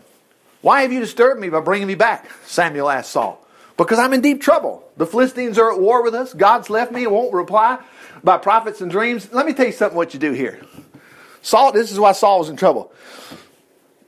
Why 0.62 0.82
have 0.82 0.92
you 0.92 1.00
disturbed 1.00 1.40
me 1.40 1.50
by 1.50 1.60
bringing 1.60 1.88
me 1.88 1.96
back? 1.96 2.30
Samuel 2.46 2.90
asked 2.90 3.12
Saul. 3.12 3.40
Because 3.78 4.00
I'm 4.00 4.14
in 4.14 4.22
deep 4.22 4.42
trouble. 4.42 4.90
The 4.98 5.06
Philistines 5.06 5.60
are 5.60 5.72
at 5.72 5.80
war 5.80 6.02
with 6.02 6.16
us. 6.16 6.34
God's 6.34 6.70
left 6.70 6.92
me 6.92 7.04
and 7.04 7.12
won't 7.12 7.34
reply 7.34 7.78
by 8.26 8.38
prophets 8.38 8.82
and 8.82 8.92
dreams. 8.92 9.32
Let 9.32 9.46
me 9.46 9.54
tell 9.54 9.68
you 9.68 9.72
something 9.72 9.96
what 9.96 10.14
you 10.14 10.20
do 10.20 10.34
here. 10.34 10.60
Saul, 11.42 11.72
this 11.72 11.92
is 11.92 12.00
why 12.00 12.12
Saul 12.12 12.40
was 12.40 12.50
in 12.50 12.58
trouble. 12.58 12.92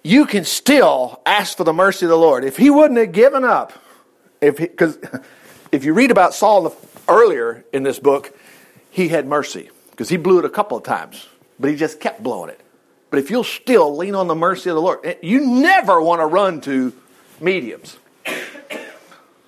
You 0.04 0.26
can 0.26 0.44
still 0.44 1.22
ask 1.26 1.56
for 1.56 1.64
the 1.64 1.74
mercy 1.74 2.06
of 2.06 2.10
the 2.10 2.18
Lord. 2.18 2.44
If 2.44 2.58
he 2.58 2.70
wouldn't 2.70 3.00
have 3.00 3.12
given 3.12 3.46
up, 3.46 3.74
if 4.42 4.58
because 4.58 4.98
if 5.72 5.86
you 5.86 5.94
read 5.94 6.12
about 6.12 6.34
Saul 6.34 6.76
earlier 7.08 7.64
in 7.72 7.84
this 7.84 8.00
book, 8.00 8.36
he 8.90 9.08
had 9.08 9.28
mercy 9.28 9.70
because 9.92 10.10
he 10.10 10.18
blew 10.18 10.40
it 10.40 10.46
a 10.46 10.50
couple 10.50 10.78
of 10.78 10.84
times, 10.84 11.28
but 11.60 11.70
he 11.70 11.76
just 11.76 12.00
kept 12.00 12.24
blowing 12.24 12.50
it. 12.50 12.60
But 13.10 13.20
if 13.20 13.30
you'll 13.30 13.44
still 13.44 13.96
lean 13.96 14.16
on 14.16 14.28
the 14.28 14.36
mercy 14.36 14.70
of 14.70 14.76
the 14.76 14.82
Lord, 14.82 15.00
eh, 15.04 15.16
you 15.22 15.46
never 15.46 16.02
want 16.02 16.22
to 16.22 16.26
run 16.26 16.60
to 16.62 16.94
mediums. 17.40 17.98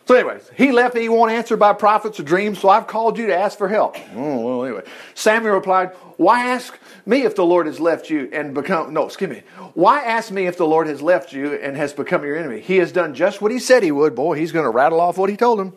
So, 0.10 0.16
anyways, 0.16 0.50
he 0.58 0.72
left. 0.72 0.98
He 0.98 1.08
won't 1.08 1.32
answer 1.32 1.56
by 1.56 1.74
prophets 1.74 2.20
or 2.20 2.24
dreams, 2.24 2.58
so 2.58 2.68
I've 2.68 2.88
called 2.88 3.20
you 3.20 3.28
to 3.28 3.38
ask 3.38 3.56
for 3.56 3.68
help. 3.68 3.96
Oh, 4.16 4.40
well, 4.40 4.66
anyway. 4.66 4.82
Samuel 5.14 5.54
replied, 5.54 5.90
Why 6.18 6.48
ask 6.48 6.80
me 7.06 7.22
if 7.26 7.36
the 7.36 7.46
Lord 7.46 7.68
has 7.68 7.80
left 7.80 8.10
you 8.10 8.28
and 8.34 8.56
become, 8.56 8.92
no, 8.92 9.06
excuse 9.06 9.30
me. 9.30 9.44
Why 9.76 10.00
ask 10.00 10.32
me 10.32 10.48
if 10.48 10.58
the 10.58 10.66
Lord 10.66 10.88
has 10.88 11.04
left 11.04 11.32
you 11.32 11.54
and 11.54 11.78
has 11.78 11.94
become 11.94 12.24
your 12.24 12.38
enemy? 12.38 12.60
He 12.60 12.78
has 12.78 12.92
done 12.92 13.14
just 13.14 13.40
what 13.40 13.52
he 13.52 13.60
said 13.60 13.84
he 13.84 13.92
would. 13.92 14.16
Boy, 14.16 14.36
he's 14.36 14.52
going 14.52 14.64
to 14.64 14.72
rattle 14.72 15.00
off 15.00 15.20
what 15.20 15.30
he 15.30 15.38
told 15.38 15.60
him. 15.60 15.74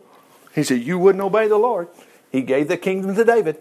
He 0.55 0.63
said, 0.63 0.81
You 0.81 0.99
wouldn't 0.99 1.23
obey 1.23 1.47
the 1.47 1.59
Lord. 1.59 1.89
He 2.31 2.41
gave 2.41 2.69
the 2.69 2.79
kingdom 2.79 3.15
to 3.15 3.27
David. 3.27 3.59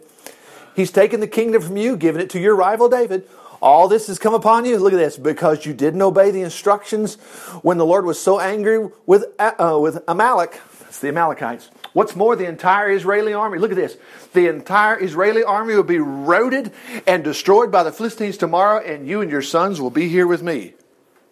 He's 0.74 0.90
taken 0.90 1.20
the 1.20 1.28
kingdom 1.28 1.62
from 1.62 1.75
you, 1.75 1.98
given 1.98 2.22
it 2.22 2.30
to 2.30 2.40
your 2.40 2.56
rival 2.56 2.88
David. 2.88 3.28
All 3.62 3.88
this 3.88 4.08
has 4.08 4.18
come 4.18 4.34
upon 4.34 4.65
you. 4.65 4.77
Look 4.77 4.94
at 4.94 4.98
this. 4.98 5.18
Because 5.18 5.65
you 5.65 5.74
didn't 5.74 6.01
obey 6.01 6.32
the 6.32 6.41
instructions 6.41 7.15
when 7.62 7.77
the 7.77 7.86
Lord 7.86 8.06
was 8.06 8.20
so 8.20 8.39
angry 8.39 8.89
with, 9.06 9.25
uh, 9.39 9.77
with 9.82 10.03
Amalek. 10.08 10.60
That's 10.80 11.00
the 11.00 11.10
Amalekites. 11.10 11.70
What's 11.94 12.15
more, 12.15 12.36
the 12.36 12.48
entire 12.48 12.89
Israeli 12.91 13.34
army, 13.34 13.60
look 13.60 13.72
at 13.72 13.77
this. 13.77 13.98
The 14.34 14.48
entire 14.48 15.01
Israeli 15.01 15.44
army 15.44 15.75
will 15.75 15.84
be 15.84 16.00
routed 16.00 16.72
and 17.06 17.24
destroyed 17.24 17.72
by 17.72 17.84
the 17.84 17.91
Philistines 17.91 18.38
tomorrow, 18.38 18.82
and 18.82 19.08
you 19.08 19.22
and 19.22 19.30
your 19.30 19.41
sons 19.41 19.82
will 19.82 19.89
be 19.89 20.08
here 20.08 20.25
with 20.25 20.41
me. 20.41 20.74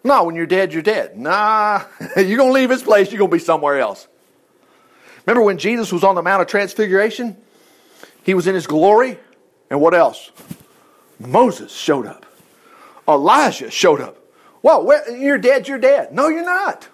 No, 0.04 0.24
when 0.24 0.34
you're 0.34 0.46
dead, 0.46 0.72
you're 0.72 0.82
dead. 0.82 1.18
Nah, 1.18 1.84
you're 2.16 2.36
going 2.36 2.50
to 2.50 2.52
leave 2.52 2.68
this 2.68 2.82
place, 2.82 3.10
you're 3.10 3.18
going 3.18 3.30
to 3.30 3.36
be 3.36 3.42
somewhere 3.42 3.78
else. 3.78 4.06
Remember 5.26 5.42
when 5.42 5.58
Jesus 5.58 5.92
was 5.92 6.04
on 6.04 6.14
the 6.14 6.22
Mount 6.22 6.42
of 6.42 6.48
Transfiguration? 6.48 7.36
He 8.22 8.34
was 8.34 8.46
in 8.46 8.54
his 8.54 8.66
glory. 8.66 9.18
And 9.70 9.80
what 9.80 9.94
else? 9.94 10.30
Moses 11.20 11.72
showed 11.72 12.06
up. 12.06 12.26
Elijah 13.06 13.70
showed 13.70 14.00
up. 14.00 14.16
Well, 14.62 14.86
you're 15.12 15.38
dead, 15.38 15.68
you're 15.68 15.78
dead. 15.78 16.12
No, 16.12 16.28
you're 16.28 16.44
not. 16.44 16.88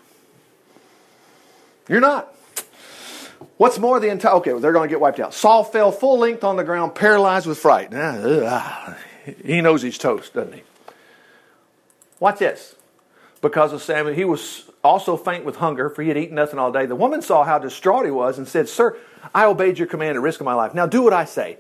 You're 1.89 2.01
not. 2.01 2.33
What's 3.57 3.79
more, 3.79 4.01
the 4.01 4.09
entire, 4.09 4.35
okay, 4.35 4.53
well, 4.53 4.61
they're 4.61 4.73
going 4.73 4.89
to 4.89 4.93
get 4.93 5.01
wiped 5.01 5.21
out. 5.21 5.33
Saul 5.33 5.65
fell 5.65 5.91
full 5.91 6.19
length 6.19 6.45
on 6.45 6.57
the 6.57 6.65
ground, 6.65 6.95
paralyzed 6.95 7.47
with 7.47 7.59
fright. 7.59 7.91
Ah. 7.95 8.97
He 9.45 9.61
knows 9.61 9.83
he's 9.83 9.99
toast, 9.99 10.35
doesn't 10.35 10.55
he? 10.55 10.63
Watch 12.21 12.39
this. 12.39 12.77
Because 13.41 13.73
of 13.73 13.83
Samuel, 13.83 14.15
he 14.15 14.25
was 14.25 14.71
also 14.83 15.17
faint 15.17 15.45
with 15.45 15.57
hunger, 15.57 15.91
for 15.91 16.03
he 16.03 16.09
had 16.09 16.17
eaten 16.17 16.37
nothing 16.37 16.59
all 16.59 16.73
day. 16.73 16.87
The 16.87 16.97
woman 16.97 17.23
saw 17.23 17.45
how 17.45 17.59
distraught 17.59 18.05
he 18.05 18.11
was 18.11 18.39
and 18.39 18.47
said, 18.47 18.69
Sir, 18.69 18.97
I 19.35 19.45
obeyed 19.45 19.79
your 19.79 19.89
command 19.89 20.17
at 20.17 20.23
risk 20.23 20.41
of 20.41 20.45
my 20.45 20.55
life. 20.55 20.75
Now 20.75 20.87
do 20.87 21.03
what 21.03 21.13
I 21.13 21.25
say. 21.25 21.59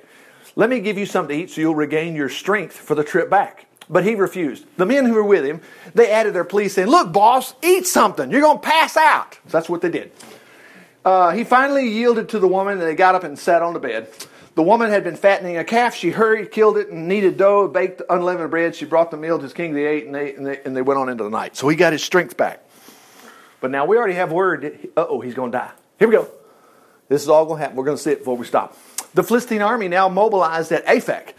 Let 0.56 0.70
me 0.70 0.80
give 0.80 0.96
you 0.96 1.06
something 1.06 1.36
to 1.36 1.44
eat 1.44 1.50
so 1.50 1.60
you'll 1.60 1.75
regain 1.75 2.16
your 2.16 2.30
strength 2.30 2.75
for 2.75 2.94
the 2.94 3.04
trip 3.04 3.30
back. 3.30 3.66
But 3.88 4.04
he 4.04 4.14
refused. 4.16 4.64
The 4.78 4.86
men 4.86 5.04
who 5.04 5.12
were 5.12 5.22
with 5.22 5.44
him, 5.44 5.60
they 5.94 6.10
added 6.10 6.34
their 6.34 6.44
plea 6.44 6.68
saying, 6.68 6.88
Look, 6.88 7.12
boss, 7.12 7.54
eat 7.62 7.86
something. 7.86 8.30
You're 8.30 8.40
going 8.40 8.58
to 8.58 8.66
pass 8.66 8.96
out. 8.96 9.34
So 9.34 9.40
that's 9.50 9.68
what 9.68 9.80
they 9.82 9.90
did. 9.90 10.10
Uh, 11.04 11.30
he 11.30 11.44
finally 11.44 11.88
yielded 11.88 12.30
to 12.30 12.40
the 12.40 12.48
woman 12.48 12.75
and 12.75 12.82
they 12.82 12.96
got 12.96 13.14
up 13.14 13.22
and 13.22 13.38
sat 13.38 13.62
on 13.62 13.75
the 13.75 13.78
bed. 13.78 14.08
The 14.56 14.62
woman 14.62 14.90
had 14.90 15.04
been 15.04 15.16
fattening 15.16 15.58
a 15.58 15.62
calf. 15.62 15.94
She 15.94 16.10
hurried, 16.10 16.50
killed 16.50 16.78
it, 16.78 16.88
and 16.88 17.06
kneaded 17.06 17.36
dough, 17.36 17.68
baked 17.68 18.02
unleavened 18.08 18.50
bread. 18.50 18.75
She 18.75 18.86
brought 18.86 19.10
the 19.10 19.18
meal 19.18 19.36
to 19.36 19.42
his 19.42 19.52
king. 19.52 19.75
They 19.75 19.84
ate 19.84 20.06
and 20.06 20.14
they, 20.14 20.34
and 20.34 20.46
they, 20.46 20.60
and 20.64 20.75
they 20.75 20.82
went 20.82 20.98
on 20.98 21.08
into 21.10 21.22
the 21.22 21.30
night. 21.30 21.54
So 21.54 21.68
he 21.68 21.76
got 21.76 21.92
his 21.92 22.02
strength 22.02 22.36
back. 22.36 22.64
But 23.60 23.70
now 23.70 23.84
we 23.84 23.96
already 23.98 24.14
have 24.14 24.32
word 24.32 24.88
uh 24.96 25.06
oh, 25.08 25.20
he's 25.20 25.34
going 25.34 25.52
to 25.52 25.58
die. 25.58 25.70
Here 25.98 26.08
we 26.08 26.14
go. 26.14 26.28
This 27.08 27.22
is 27.22 27.28
all 27.28 27.44
going 27.44 27.58
to 27.58 27.62
happen. 27.62 27.76
We're 27.76 27.84
going 27.84 27.96
to 27.98 28.02
see 28.02 28.12
it 28.12 28.18
before 28.18 28.36
we 28.36 28.46
stop. 28.46 28.76
The 29.16 29.23
Philistine 29.23 29.62
army 29.62 29.88
now 29.88 30.11
mobilized 30.11 30.70
at 30.73 30.85
Aphek. 30.85 31.32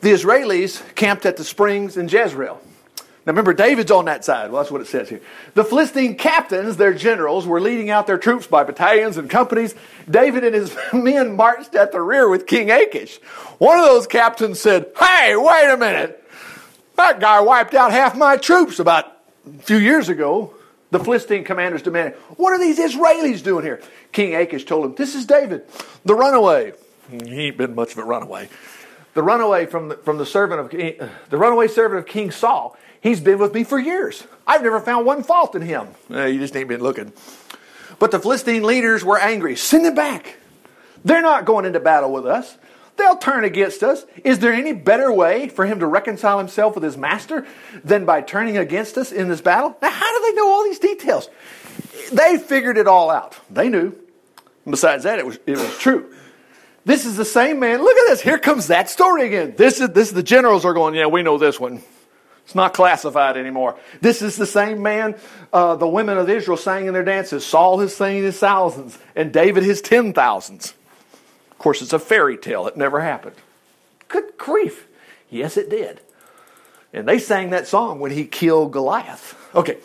The 0.00 0.10
Israelis 0.10 0.82
camped 0.96 1.24
at 1.24 1.36
the 1.36 1.44
springs 1.44 1.96
in 1.96 2.08
Jezreel. 2.08 2.60
Now 2.98 3.32
remember, 3.32 3.54
David's 3.54 3.92
on 3.92 4.06
that 4.06 4.24
side. 4.24 4.50
Well, 4.50 4.60
that's 4.60 4.72
what 4.72 4.80
it 4.80 4.88
says 4.88 5.08
here. 5.08 5.20
The 5.54 5.62
Philistine 5.62 6.16
captains, 6.16 6.76
their 6.76 6.92
generals, 6.92 7.46
were 7.46 7.60
leading 7.60 7.88
out 7.88 8.08
their 8.08 8.18
troops 8.18 8.48
by 8.48 8.64
battalions 8.64 9.16
and 9.16 9.30
companies. 9.30 9.76
David 10.10 10.42
and 10.42 10.56
his 10.56 10.76
men 10.92 11.36
marched 11.36 11.76
at 11.76 11.92
the 11.92 12.00
rear 12.00 12.28
with 12.28 12.48
King 12.48 12.72
Achish. 12.72 13.18
One 13.58 13.78
of 13.78 13.84
those 13.84 14.08
captains 14.08 14.58
said, 14.58 14.86
Hey, 14.98 15.36
wait 15.36 15.70
a 15.70 15.76
minute. 15.76 16.28
That 16.96 17.20
guy 17.20 17.38
wiped 17.42 17.74
out 17.74 17.92
half 17.92 18.16
my 18.16 18.38
troops 18.38 18.80
about 18.80 19.06
a 19.46 19.62
few 19.62 19.76
years 19.76 20.08
ago. 20.08 20.52
The 20.90 20.98
Philistine 20.98 21.44
commanders 21.44 21.82
demanded, 21.82 22.18
What 22.30 22.54
are 22.54 22.58
these 22.58 22.80
Israelis 22.80 23.40
doing 23.40 23.64
here? 23.64 23.80
King 24.10 24.34
Achish 24.34 24.64
told 24.64 24.84
him, 24.84 24.94
This 24.96 25.14
is 25.14 25.26
David, 25.26 25.62
the 26.04 26.16
runaway 26.16 26.72
he 27.10 27.46
ain't 27.46 27.56
been 27.56 27.74
much 27.74 27.92
of 27.92 27.98
a 27.98 28.04
runaway. 28.04 28.48
The 29.14 29.22
runaway 29.22 29.66
from 29.66 29.88
the, 29.88 29.96
from 29.96 30.18
the 30.18 30.26
servant 30.26 30.60
of 30.60 30.70
the 31.30 31.36
runaway 31.36 31.68
servant 31.68 31.98
of 31.98 32.06
King 32.06 32.30
Saul. 32.30 32.76
He's 33.00 33.20
been 33.20 33.38
with 33.38 33.54
me 33.54 33.64
for 33.64 33.78
years. 33.78 34.24
I've 34.46 34.62
never 34.62 34.78
found 34.80 35.06
one 35.06 35.22
fault 35.22 35.54
in 35.54 35.62
him. 35.62 35.88
Eh, 36.10 36.26
you 36.26 36.38
just 36.38 36.54
ain't 36.54 36.68
been 36.68 36.82
looking. 36.82 37.12
But 37.98 38.10
the 38.10 38.18
Philistine 38.18 38.62
leaders 38.62 39.04
were 39.04 39.18
angry. 39.18 39.56
Send 39.56 39.86
him 39.86 39.94
back. 39.94 40.36
They're 41.04 41.22
not 41.22 41.44
going 41.44 41.64
into 41.64 41.80
battle 41.80 42.12
with 42.12 42.26
us. 42.26 42.56
They'll 42.96 43.16
turn 43.16 43.44
against 43.44 43.82
us. 43.82 44.04
Is 44.24 44.40
there 44.40 44.52
any 44.52 44.74
better 44.74 45.10
way 45.10 45.48
for 45.48 45.64
him 45.64 45.80
to 45.80 45.86
reconcile 45.86 46.38
himself 46.38 46.74
with 46.74 46.84
his 46.84 46.98
master 46.98 47.46
than 47.82 48.04
by 48.04 48.20
turning 48.20 48.58
against 48.58 48.98
us 48.98 49.10
in 49.10 49.28
this 49.28 49.40
battle? 49.40 49.74
Now, 49.80 49.90
how 49.90 50.18
do 50.18 50.26
they 50.26 50.36
know 50.36 50.50
all 50.50 50.64
these 50.64 50.78
details? 50.78 51.30
They 52.12 52.36
figured 52.36 52.76
it 52.76 52.86
all 52.86 53.10
out. 53.10 53.38
They 53.48 53.70
knew. 53.70 53.94
Besides 54.68 55.04
that, 55.04 55.18
it 55.18 55.24
was, 55.24 55.38
it 55.46 55.56
was 55.56 55.78
true. 55.78 56.12
This 56.84 57.04
is 57.04 57.16
the 57.16 57.24
same 57.24 57.60
man. 57.60 57.82
Look 57.82 57.96
at 57.96 58.08
this. 58.08 58.20
Here 58.20 58.38
comes 58.38 58.68
that 58.68 58.88
story 58.88 59.26
again. 59.26 59.54
This 59.56 59.80
is 59.80 59.90
this 59.90 60.10
the 60.10 60.22
generals 60.22 60.64
are 60.64 60.72
going, 60.72 60.94
yeah, 60.94 61.06
we 61.06 61.22
know 61.22 61.38
this 61.38 61.60
one. 61.60 61.82
It's 62.44 62.54
not 62.54 62.74
classified 62.74 63.36
anymore. 63.36 63.78
This 64.00 64.22
is 64.22 64.36
the 64.36 64.46
same 64.46 64.82
man 64.82 65.14
uh, 65.52 65.76
the 65.76 65.86
women 65.86 66.18
of 66.18 66.28
Israel 66.28 66.56
sang 66.56 66.86
in 66.86 66.94
their 66.94 67.04
dances. 67.04 67.46
Saul 67.46 67.78
has 67.78 67.94
slain 67.94 68.24
his 68.24 68.38
thousands, 68.38 68.98
and 69.14 69.32
David 69.32 69.62
his 69.62 69.80
ten 69.80 70.12
thousands. 70.12 70.74
Of 71.52 71.58
course, 71.58 71.82
it's 71.82 71.92
a 71.92 71.98
fairy 71.98 72.36
tale. 72.36 72.66
It 72.66 72.76
never 72.76 73.00
happened. 73.00 73.36
Good 74.08 74.36
grief. 74.36 74.88
Yes, 75.28 75.56
it 75.56 75.70
did. 75.70 76.00
And 76.92 77.06
they 77.06 77.18
sang 77.18 77.50
that 77.50 77.68
song 77.68 78.00
when 78.00 78.10
he 78.10 78.24
killed 78.24 78.72
Goliath. 78.72 79.36
Okay. 79.54 79.78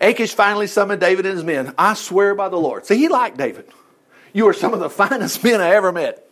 Achish 0.00 0.32
finally 0.32 0.66
summoned 0.66 1.00
David 1.00 1.26
and 1.26 1.34
his 1.34 1.44
men. 1.44 1.74
I 1.76 1.94
swear 1.94 2.34
by 2.34 2.48
the 2.48 2.56
Lord. 2.56 2.86
See, 2.86 2.96
he 2.96 3.08
liked 3.08 3.36
David. 3.36 3.68
You 4.32 4.48
are 4.48 4.54
some 4.54 4.72
of 4.72 4.80
the 4.80 4.88
finest 5.04 5.44
men 5.44 5.60
I 5.60 5.70
ever 5.74 5.92
met. 5.92 6.25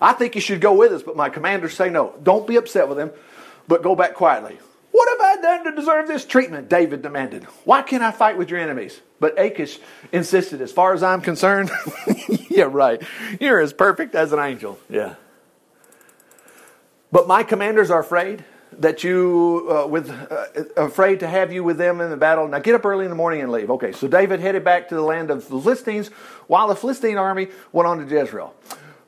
I 0.00 0.12
think 0.12 0.34
you 0.34 0.40
should 0.40 0.60
go 0.60 0.74
with 0.74 0.92
us, 0.92 1.02
but 1.02 1.16
my 1.16 1.28
commanders 1.28 1.74
say 1.74 1.90
no. 1.90 2.14
Don't 2.22 2.46
be 2.46 2.56
upset 2.56 2.88
with 2.88 2.98
him, 2.98 3.10
but 3.68 3.82
go 3.82 3.94
back 3.94 4.14
quietly. 4.14 4.58
What 4.92 5.08
have 5.10 5.38
I 5.38 5.42
done 5.42 5.64
to 5.64 5.72
deserve 5.72 6.06
this 6.06 6.24
treatment? 6.24 6.70
David 6.70 7.02
demanded. 7.02 7.44
Why 7.64 7.82
can't 7.82 8.02
I 8.02 8.12
fight 8.12 8.38
with 8.38 8.48
your 8.48 8.58
enemies? 8.58 9.00
But 9.20 9.38
Achish 9.38 9.78
insisted, 10.10 10.62
as 10.62 10.72
far 10.72 10.94
as 10.94 11.02
I'm 11.02 11.20
concerned, 11.20 11.70
yeah, 12.48 12.64
right. 12.64 13.02
You're 13.38 13.60
as 13.60 13.72
perfect 13.72 14.14
as 14.14 14.32
an 14.32 14.38
angel. 14.38 14.78
Yeah. 14.88 15.16
But 17.12 17.28
my 17.28 17.42
commanders 17.42 17.90
are 17.90 18.00
afraid 18.00 18.44
that 18.78 19.04
you, 19.04 19.68
uh, 19.70 19.86
with, 19.86 20.10
uh, 20.10 20.64
afraid 20.76 21.20
to 21.20 21.28
have 21.28 21.52
you 21.52 21.62
with 21.64 21.78
them 21.78 22.00
in 22.00 22.10
the 22.10 22.16
battle. 22.16 22.48
Now 22.48 22.58
get 22.58 22.74
up 22.74 22.84
early 22.84 23.04
in 23.04 23.10
the 23.10 23.16
morning 23.16 23.40
and 23.40 23.50
leave. 23.52 23.70
Okay, 23.70 23.92
so 23.92 24.08
David 24.08 24.40
headed 24.40 24.64
back 24.64 24.88
to 24.88 24.94
the 24.94 25.02
land 25.02 25.30
of 25.30 25.42
the 25.42 25.46
Philistines 25.46 26.08
while 26.46 26.68
the 26.68 26.76
Philistine 26.76 27.18
army 27.18 27.48
went 27.72 27.86
on 27.86 27.98
to 27.98 28.04
Jezreel. 28.04 28.54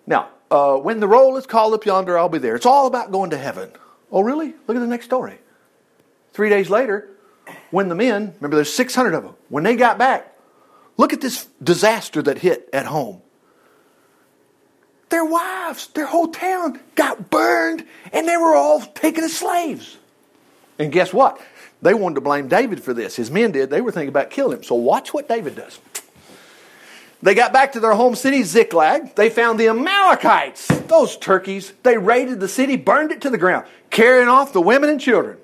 Now, 0.06 0.28
uh, 0.50 0.76
when 0.76 1.00
the 1.00 1.08
roll 1.08 1.36
is 1.36 1.46
called 1.46 1.74
up 1.74 1.84
yonder, 1.84 2.18
I'll 2.18 2.28
be 2.28 2.38
there. 2.38 2.56
It's 2.56 2.66
all 2.66 2.86
about 2.86 3.12
going 3.12 3.30
to 3.30 3.38
heaven. 3.38 3.70
Oh, 4.10 4.22
really? 4.22 4.54
Look 4.66 4.76
at 4.76 4.80
the 4.80 4.86
next 4.86 5.04
story. 5.04 5.38
Three 6.32 6.48
days 6.48 6.70
later, 6.70 7.08
when 7.70 7.88
the 7.88 7.94
men, 7.94 8.34
remember 8.36 8.56
there's 8.56 8.72
600 8.72 9.14
of 9.14 9.24
them, 9.24 9.34
when 9.48 9.64
they 9.64 9.76
got 9.76 9.98
back, 9.98 10.34
look 10.96 11.12
at 11.12 11.20
this 11.20 11.46
disaster 11.62 12.22
that 12.22 12.38
hit 12.38 12.68
at 12.72 12.86
home. 12.86 13.20
Their 15.10 15.24
wives, 15.24 15.86
their 15.88 16.06
whole 16.06 16.28
town 16.28 16.80
got 16.94 17.30
burned, 17.30 17.84
and 18.12 18.28
they 18.28 18.36
were 18.36 18.54
all 18.54 18.80
taken 18.80 19.24
as 19.24 19.34
slaves. 19.34 19.96
And 20.78 20.92
guess 20.92 21.12
what? 21.12 21.40
They 21.80 21.94
wanted 21.94 22.16
to 22.16 22.20
blame 22.20 22.48
David 22.48 22.82
for 22.82 22.92
this. 22.92 23.16
His 23.16 23.30
men 23.30 23.52
did. 23.52 23.70
They 23.70 23.80
were 23.80 23.92
thinking 23.92 24.08
about 24.08 24.30
killing 24.30 24.58
him. 24.58 24.62
So 24.64 24.74
watch 24.74 25.14
what 25.14 25.28
David 25.28 25.56
does. 25.56 25.80
They 27.20 27.34
got 27.34 27.52
back 27.52 27.72
to 27.72 27.80
their 27.80 27.94
home 27.94 28.14
city, 28.14 28.44
Ziklag. 28.44 29.16
They 29.16 29.28
found 29.28 29.58
the 29.58 29.68
Amalekites, 29.68 30.68
those 30.86 31.16
turkeys. 31.16 31.72
They 31.82 31.98
raided 31.98 32.38
the 32.38 32.48
city, 32.48 32.76
burned 32.76 33.10
it 33.10 33.20
to 33.22 33.30
the 33.30 33.38
ground, 33.38 33.66
carrying 33.90 34.28
off 34.28 34.52
the 34.52 34.60
women 34.60 34.88
and 34.88 35.00
children. 35.00 35.38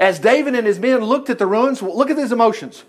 As 0.00 0.18
David 0.18 0.54
and 0.54 0.66
his 0.66 0.78
men 0.78 1.00
looked 1.00 1.28
at 1.28 1.38
the 1.38 1.46
ruins, 1.46 1.82
look 1.82 2.10
at 2.10 2.16
these 2.16 2.32
emotions. 2.32 2.84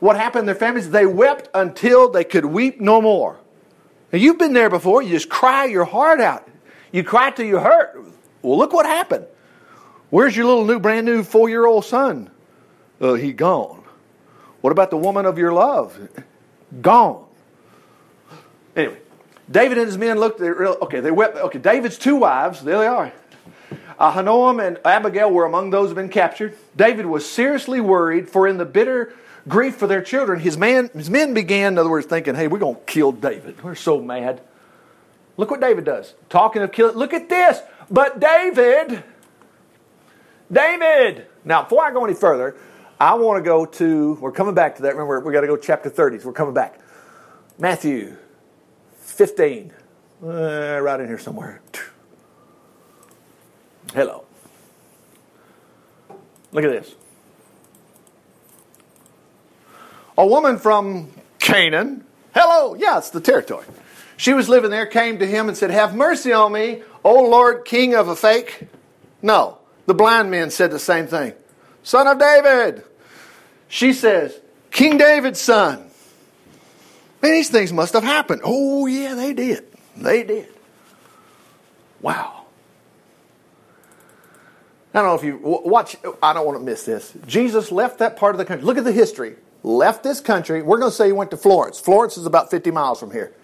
what 0.00 0.16
happened 0.16 0.40
in 0.40 0.46
their 0.46 0.54
families? 0.54 0.90
They 0.90 1.06
wept 1.06 1.48
until 1.54 2.08
they 2.08 2.24
could 2.24 2.44
weep 2.44 2.80
no 2.80 3.00
more. 3.00 3.38
Now, 4.12 4.18
you've 4.18 4.38
been 4.38 4.54
there 4.54 4.70
before. 4.70 5.02
You 5.02 5.10
just 5.10 5.28
cry 5.28 5.66
your 5.66 5.84
heart 5.84 6.20
out. 6.20 6.48
You 6.90 7.04
cry 7.04 7.30
till 7.30 7.46
you 7.46 7.58
hurt. 7.58 7.96
Well, 8.42 8.58
look 8.58 8.72
what 8.72 8.86
happened. 8.86 9.26
Where's 10.10 10.36
your 10.36 10.46
little 10.46 10.64
new, 10.64 10.80
brand 10.80 11.06
new 11.06 11.22
four 11.22 11.48
year 11.48 11.66
old 11.66 11.84
son? 11.84 12.30
Uh, 13.00 13.14
he 13.14 13.32
gone. 13.32 13.84
What 14.62 14.70
about 14.70 14.90
the 14.90 14.96
woman 14.96 15.26
of 15.26 15.38
your 15.38 15.52
love? 15.52 15.96
Gone. 16.80 17.27
Anyway, 18.78 18.98
David 19.50 19.76
and 19.76 19.86
his 19.88 19.98
men 19.98 20.18
looked. 20.18 20.40
Okay, 20.40 21.00
they 21.00 21.10
wept. 21.10 21.36
Okay, 21.36 21.58
David's 21.58 21.98
two 21.98 22.16
wives. 22.16 22.62
There 22.62 22.78
they 22.78 22.86
are. 22.86 23.12
Ahinoam 24.00 24.64
and 24.64 24.78
Abigail 24.84 25.30
were 25.30 25.44
among 25.44 25.70
those 25.70 25.90
who 25.90 25.96
had 25.96 26.02
been 26.02 26.08
captured. 26.08 26.56
David 26.76 27.04
was 27.04 27.28
seriously 27.28 27.80
worried, 27.80 28.28
for 28.30 28.46
in 28.46 28.56
the 28.56 28.64
bitter 28.64 29.12
grief 29.48 29.76
for 29.76 29.88
their 29.88 30.02
children, 30.02 30.38
his, 30.38 30.56
man, 30.56 30.90
his 30.94 31.10
men 31.10 31.34
began, 31.34 31.72
in 31.72 31.78
other 31.78 31.90
words, 31.90 32.06
thinking, 32.06 32.36
hey, 32.36 32.46
we're 32.46 32.58
going 32.58 32.76
to 32.76 32.80
kill 32.82 33.10
David. 33.10 33.62
We're 33.64 33.74
so 33.74 34.00
mad. 34.00 34.40
Look 35.36 35.50
what 35.50 35.60
David 35.60 35.84
does. 35.84 36.14
Talking 36.28 36.62
of 36.62 36.70
killing, 36.70 36.96
look 36.96 37.12
at 37.12 37.28
this. 37.28 37.60
But 37.90 38.20
David, 38.20 39.02
David. 40.52 41.26
Now, 41.44 41.62
before 41.62 41.84
I 41.84 41.90
go 41.90 42.04
any 42.04 42.14
further, 42.14 42.56
I 43.00 43.14
want 43.14 43.42
to 43.42 43.48
go 43.48 43.64
to, 43.64 44.14
we're 44.20 44.32
coming 44.32 44.54
back 44.54 44.76
to 44.76 44.82
that. 44.82 44.94
Remember, 44.94 45.18
we 45.20 45.32
got 45.32 45.40
to 45.40 45.46
go 45.48 45.56
chapter 45.56 45.88
30, 45.88 46.20
so 46.20 46.26
we're 46.26 46.32
coming 46.32 46.54
back. 46.54 46.78
Matthew 47.58 48.16
15, 49.12 49.72
uh, 50.22 50.26
right 50.80 51.00
in 51.00 51.06
here 51.06 51.18
somewhere. 51.18 51.60
Hello. 53.94 54.24
Look 56.52 56.64
at 56.64 56.70
this. 56.70 56.94
A 60.16 60.26
woman 60.26 60.58
from 60.58 61.10
Canaan. 61.38 62.04
Hello. 62.34 62.74
Yeah, 62.74 62.98
it's 62.98 63.10
the 63.10 63.20
territory. 63.20 63.64
She 64.16 64.34
was 64.34 64.48
living 64.48 64.70
there, 64.70 64.86
came 64.86 65.18
to 65.20 65.26
him 65.26 65.48
and 65.48 65.56
said, 65.56 65.70
Have 65.70 65.94
mercy 65.94 66.32
on 66.32 66.52
me, 66.52 66.82
O 67.04 67.22
Lord, 67.22 67.64
king 67.64 67.94
of 67.94 68.08
a 68.08 68.16
fake. 68.16 68.68
No. 69.22 69.58
The 69.86 69.94
blind 69.94 70.30
men 70.30 70.50
said 70.50 70.70
the 70.70 70.78
same 70.78 71.06
thing. 71.06 71.32
Son 71.82 72.06
of 72.06 72.18
David. 72.18 72.84
She 73.68 73.92
says, 73.92 74.38
King 74.70 74.98
David's 74.98 75.40
son. 75.40 75.87
Man, 77.22 77.32
these 77.32 77.50
things 77.50 77.72
must 77.72 77.94
have 77.94 78.04
happened. 78.04 78.42
Oh, 78.44 78.86
yeah, 78.86 79.14
they 79.14 79.32
did. 79.32 79.64
They 79.96 80.22
did. 80.22 80.48
Wow. 82.00 82.46
I 84.94 85.02
don't 85.02 85.08
know 85.08 85.14
if 85.14 85.24
you 85.24 85.38
watch, 85.42 85.96
I 86.22 86.32
don't 86.32 86.46
want 86.46 86.58
to 86.58 86.64
miss 86.64 86.84
this. 86.84 87.12
Jesus 87.26 87.70
left 87.70 87.98
that 87.98 88.16
part 88.16 88.34
of 88.34 88.38
the 88.38 88.44
country. 88.44 88.64
Look 88.64 88.78
at 88.78 88.84
the 88.84 88.92
history. 88.92 89.36
Left 89.62 90.02
this 90.02 90.20
country. 90.20 90.62
We're 90.62 90.78
going 90.78 90.90
to 90.90 90.96
say 90.96 91.06
he 91.06 91.12
went 91.12 91.30
to 91.32 91.36
Florence. 91.36 91.78
Florence 91.78 92.16
is 92.16 92.26
about 92.26 92.50
50 92.50 92.70
miles 92.70 93.00
from 93.00 93.10
here. 93.10 93.34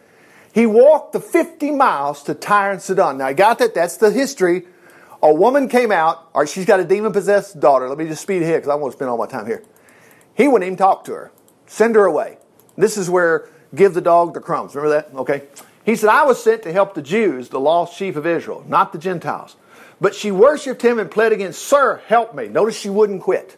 He 0.54 0.66
walked 0.66 1.12
the 1.12 1.20
50 1.20 1.72
miles 1.72 2.22
to 2.24 2.34
Tyre 2.34 2.70
and 2.70 2.80
Sidon. 2.80 3.18
Now, 3.18 3.26
I 3.26 3.32
got 3.32 3.58
that. 3.58 3.74
That's 3.74 3.96
the 3.96 4.10
history. 4.10 4.66
A 5.22 5.32
woman 5.32 5.68
came 5.68 5.90
out, 5.90 6.28
or 6.32 6.46
she's 6.46 6.64
got 6.64 6.80
a 6.80 6.84
demon 6.84 7.12
possessed 7.12 7.58
daughter. 7.58 7.88
Let 7.88 7.98
me 7.98 8.06
just 8.06 8.22
speed 8.22 8.42
ahead 8.42 8.62
because 8.62 8.68
I 8.68 8.76
want 8.76 8.92
to 8.92 8.96
spend 8.96 9.10
all 9.10 9.18
my 9.18 9.26
time 9.26 9.46
here. 9.46 9.64
He 10.34 10.46
wouldn't 10.48 10.66
even 10.66 10.76
talk 10.76 11.04
to 11.04 11.12
her, 11.12 11.32
send 11.66 11.94
her 11.94 12.04
away. 12.04 12.38
This 12.76 12.96
is 12.96 13.08
where 13.08 13.48
give 13.74 13.94
the 13.94 14.00
dog 14.00 14.34
the 14.34 14.40
crumbs. 14.40 14.74
Remember 14.74 15.02
that? 15.02 15.16
Okay. 15.20 15.42
He 15.84 15.96
said, 15.96 16.08
I 16.08 16.24
was 16.24 16.42
sent 16.42 16.62
to 16.62 16.72
help 16.72 16.94
the 16.94 17.02
Jews, 17.02 17.50
the 17.50 17.60
lost 17.60 17.96
sheep 17.96 18.16
of 18.16 18.26
Israel, 18.26 18.64
not 18.66 18.92
the 18.92 18.98
Gentiles. 18.98 19.56
But 20.00 20.14
she 20.14 20.30
worshiped 20.30 20.82
him 20.82 20.98
and 20.98 21.10
pled 21.10 21.32
against, 21.32 21.62
Sir, 21.62 22.00
help 22.06 22.34
me. 22.34 22.48
Notice 22.48 22.78
she 22.78 22.90
wouldn't 22.90 23.22
quit. 23.22 23.56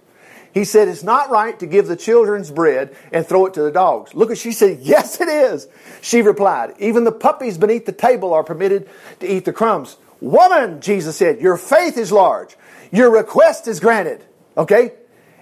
He 0.52 0.64
said, 0.64 0.88
It's 0.88 1.02
not 1.02 1.30
right 1.30 1.58
to 1.61 1.66
give 1.66 1.87
the 1.87 1.96
children's 1.96 2.50
bread 2.50 2.96
and 3.12 3.26
throw 3.26 3.46
it 3.46 3.54
to 3.54 3.62
the 3.62 3.70
dogs. 3.70 4.14
Look 4.14 4.30
at 4.30 4.38
she 4.38 4.52
said, 4.52 4.78
Yes, 4.82 5.20
it 5.20 5.28
is. 5.28 5.68
She 6.02 6.23
replied, 6.23 6.75
Even 6.78 7.04
the 7.04 7.12
puppies 7.12 7.58
beneath 7.58 7.87
the 7.87 7.92
table 7.92 8.32
are 8.32 8.44
permitted 8.44 8.88
to 9.20 9.26
eat 9.26 9.44
the 9.44 9.52
crumbs. 9.52 9.96
Woman, 10.20 10.81
Jesus 10.81 11.16
said, 11.16 11.40
Your 11.40 11.57
faith 11.57 11.98
is 11.98 12.11
large. 12.11 12.57
Your 12.90 13.11
request 13.11 13.68
is 13.68 13.81
granted. 13.81 14.24
Okay? 14.57 14.92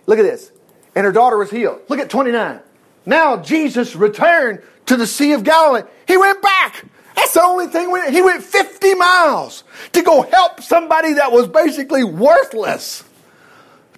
Look 0.07 0.19
at 0.19 0.23
this. 0.25 0.51
And 0.95 1.05
her 1.05 1.13
daughter 1.13 1.39
was 1.39 1.51
healed. 1.51 1.81
Look 1.89 2.01
at 2.01 2.11
29. 2.11 2.61
Now 3.07 3.37
Jesus 3.37 3.95
returned 3.95 4.63
to 4.87 4.97
the 4.97 5.07
Sea 5.07 5.33
of 5.33 5.45
Galilee. 5.45 5.83
He 6.07 6.17
went 6.17 6.43
back. 6.43 6.85
That's 7.15 7.33
the 7.33 7.43
only 7.43 7.69
thing. 7.69 7.91
We, 7.91 8.11
he 8.11 8.23
went 8.23 8.43
50 8.43 8.95
miles 8.95 9.65
to 9.93 10.03
go 10.03 10.23
help 10.23 10.61
somebody 10.63 11.15
that 11.15 11.33
was 11.33 11.49
basically 11.49 12.05
worthless. 12.05 13.05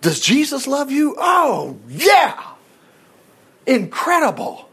Does 0.00 0.20
Jesus 0.20 0.66
love 0.66 0.90
you? 0.90 1.16
Oh, 1.18 1.78
yeah. 1.88 2.40
Incredible. 3.66 4.68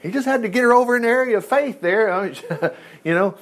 He 0.00 0.10
just 0.10 0.26
had 0.26 0.42
to 0.42 0.48
get 0.48 0.62
her 0.62 0.72
over 0.72 0.96
an 0.96 1.04
area 1.04 1.36
of 1.36 1.44
faith 1.44 1.80
there, 1.80 2.24
you 3.04 3.14
know. 3.14 3.36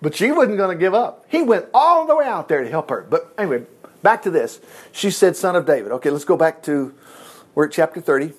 But 0.00 0.14
she 0.14 0.30
wasn't 0.30 0.56
going 0.56 0.76
to 0.76 0.80
give 0.80 0.94
up. 0.94 1.26
He 1.28 1.42
went 1.42 1.66
all 1.74 2.06
the 2.06 2.16
way 2.16 2.24
out 2.24 2.48
there 2.48 2.62
to 2.62 2.70
help 2.70 2.90
her. 2.90 3.04
But 3.08 3.34
anyway, 3.36 3.64
back 4.02 4.22
to 4.22 4.30
this. 4.30 4.60
She 4.92 5.10
said, 5.10 5.36
Son 5.36 5.56
of 5.56 5.66
David. 5.66 5.92
Okay, 5.92 6.10
let's 6.10 6.24
go 6.24 6.36
back 6.36 6.62
to, 6.64 6.94
we're 7.54 7.66
at 7.66 7.72
chapter 7.72 8.00
30. 8.00 8.32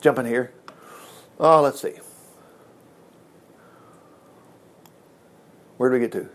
Jumping 0.00 0.26
here. 0.26 0.52
Oh, 1.40 1.62
let's 1.62 1.80
see. 1.80 1.94
Where 5.76 5.90
do 5.90 5.94
we 5.94 6.00
get 6.00 6.12
to? 6.12 6.28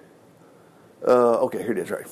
Uh, 1.05 1.43
okay, 1.43 1.61
here 1.61 1.73
it 1.73 1.77
is, 1.77 1.91
right. 1.91 2.07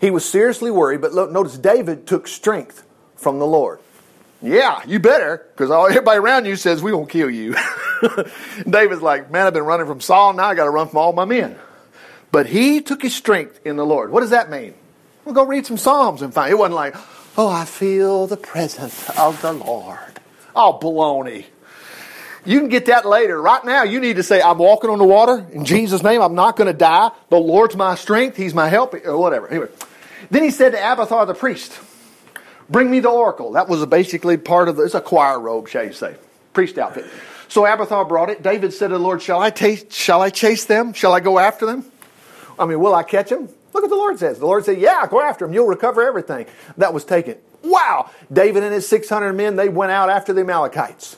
He 0.00 0.10
was 0.10 0.24
seriously 0.28 0.70
worried, 0.70 1.00
but 1.00 1.12
look, 1.12 1.30
notice 1.30 1.56
David 1.56 2.06
took 2.06 2.26
strength 2.26 2.86
from 3.16 3.38
the 3.38 3.46
Lord. 3.46 3.78
Yeah, 4.40 4.82
you 4.86 4.98
better, 4.98 5.46
because 5.52 5.70
everybody 5.90 6.18
around 6.18 6.46
you 6.46 6.56
says, 6.56 6.82
we 6.82 6.92
won't 6.92 7.10
kill 7.10 7.30
you. 7.30 7.54
David's 8.68 9.02
like, 9.02 9.30
man, 9.30 9.46
I've 9.46 9.52
been 9.52 9.64
running 9.64 9.86
from 9.86 10.00
Saul, 10.00 10.32
now 10.32 10.46
I 10.46 10.54
got 10.54 10.64
to 10.64 10.70
run 10.70 10.88
from 10.88 10.98
all 10.98 11.12
my 11.12 11.24
men. 11.24 11.56
But 12.32 12.46
he 12.46 12.80
took 12.80 13.02
his 13.02 13.14
strength 13.14 13.60
in 13.64 13.76
the 13.76 13.84
Lord. 13.84 14.10
What 14.10 14.20
does 14.20 14.30
that 14.30 14.50
mean? 14.50 14.74
We'll 15.24 15.34
go 15.34 15.44
read 15.44 15.66
some 15.66 15.76
Psalms 15.76 16.22
and 16.22 16.34
find. 16.34 16.50
It 16.50 16.56
wasn't 16.56 16.74
like, 16.74 16.96
oh, 17.36 17.48
I 17.48 17.64
feel 17.64 18.26
the 18.26 18.36
presence 18.36 19.10
of 19.18 19.40
the 19.42 19.52
Lord. 19.52 20.20
Oh, 20.54 20.78
baloney. 20.80 21.46
You 22.44 22.58
can 22.58 22.68
get 22.68 22.86
that 22.86 23.06
later. 23.06 23.40
Right 23.40 23.64
now, 23.64 23.84
you 23.84 24.00
need 24.00 24.16
to 24.16 24.22
say, 24.22 24.42
I'm 24.42 24.58
walking 24.58 24.90
on 24.90 24.98
the 24.98 25.04
water 25.04 25.46
in 25.52 25.64
Jesus' 25.64 26.02
name. 26.02 26.20
I'm 26.20 26.34
not 26.34 26.56
going 26.56 26.66
to 26.66 26.76
die. 26.76 27.10
The 27.30 27.38
Lord's 27.38 27.76
my 27.76 27.94
strength. 27.94 28.36
He's 28.36 28.52
my 28.52 28.68
help, 28.68 28.94
or 28.94 29.16
whatever. 29.16 29.48
Anyway. 29.48 29.68
Then 30.30 30.42
he 30.42 30.50
said 30.50 30.72
to 30.72 30.78
Abiathar 30.78 31.26
the 31.26 31.34
priest, 31.34 31.78
Bring 32.68 32.90
me 32.90 33.00
the 33.00 33.10
oracle. 33.10 33.52
That 33.52 33.68
was 33.68 33.84
basically 33.86 34.36
part 34.36 34.68
of 34.68 34.76
the, 34.76 34.84
it's 34.84 34.94
a 34.94 35.00
choir 35.00 35.38
robe, 35.38 35.68
shall 35.68 35.84
you 35.84 35.92
say, 35.92 36.16
priest 36.52 36.78
outfit. 36.78 37.06
So 37.48 37.66
Abiathar 37.66 38.06
brought 38.06 38.30
it. 38.30 38.42
David 38.42 38.72
said 38.72 38.88
to 38.88 38.94
the 38.94 39.00
Lord, 39.00 39.20
Shall 39.20 39.40
I, 39.40 39.50
taste, 39.50 39.92
shall 39.92 40.22
I 40.22 40.30
chase 40.30 40.64
them? 40.64 40.94
Shall 40.94 41.12
I 41.12 41.20
go 41.20 41.38
after 41.38 41.66
them? 41.66 41.84
I 42.58 42.64
mean, 42.64 42.80
will 42.80 42.94
I 42.94 43.02
catch 43.02 43.28
them? 43.28 43.48
Look 43.72 43.84
what 43.84 43.90
the 43.90 43.96
Lord 43.96 44.18
says. 44.18 44.38
The 44.38 44.46
Lord 44.46 44.64
said, 44.64 44.78
Yeah, 44.78 45.06
go 45.06 45.20
after 45.20 45.46
them. 45.46 45.54
You'll 45.54 45.66
recover 45.66 46.02
everything 46.02 46.46
that 46.76 46.92
was 46.92 47.04
taken. 47.04 47.36
Wow! 47.62 48.10
David 48.32 48.64
and 48.64 48.74
his 48.74 48.88
600 48.88 49.32
men, 49.32 49.56
they 49.56 49.68
went 49.68 49.92
out 49.92 50.10
after 50.10 50.32
the 50.32 50.40
Amalekites. 50.42 51.16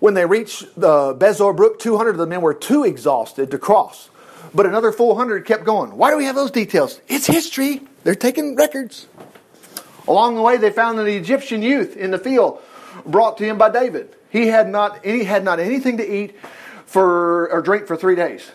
When 0.00 0.14
they 0.14 0.26
reached 0.26 0.74
the 0.74 1.14
Besor 1.14 1.54
Brook, 1.54 1.78
200 1.78 2.10
of 2.10 2.16
the 2.16 2.26
men 2.26 2.40
were 2.40 2.54
too 2.54 2.84
exhausted 2.84 3.50
to 3.52 3.58
cross. 3.58 4.10
But 4.54 4.66
another 4.66 4.92
400 4.92 5.46
kept 5.46 5.64
going. 5.64 5.96
Why 5.96 6.10
do 6.10 6.16
we 6.16 6.24
have 6.24 6.34
those 6.34 6.50
details? 6.50 7.00
It's 7.06 7.26
history. 7.26 7.82
They're 8.02 8.14
taking 8.14 8.56
records. 8.56 9.06
Along 10.08 10.34
the 10.34 10.42
way, 10.42 10.56
they 10.56 10.70
found 10.70 10.98
an 10.98 11.06
Egyptian 11.06 11.62
youth 11.62 11.96
in 11.96 12.10
the 12.10 12.18
field 12.18 12.60
brought 13.06 13.38
to 13.38 13.44
him 13.44 13.58
by 13.58 13.70
David. 13.70 14.14
He 14.30 14.48
had 14.48 14.68
not, 14.68 15.04
he 15.04 15.24
had 15.24 15.44
not 15.44 15.60
anything 15.60 15.98
to 15.98 16.06
eat 16.06 16.34
for, 16.86 17.50
or 17.50 17.62
drink 17.62 17.86
for 17.86 17.96
three 17.96 18.16
days. 18.16 18.50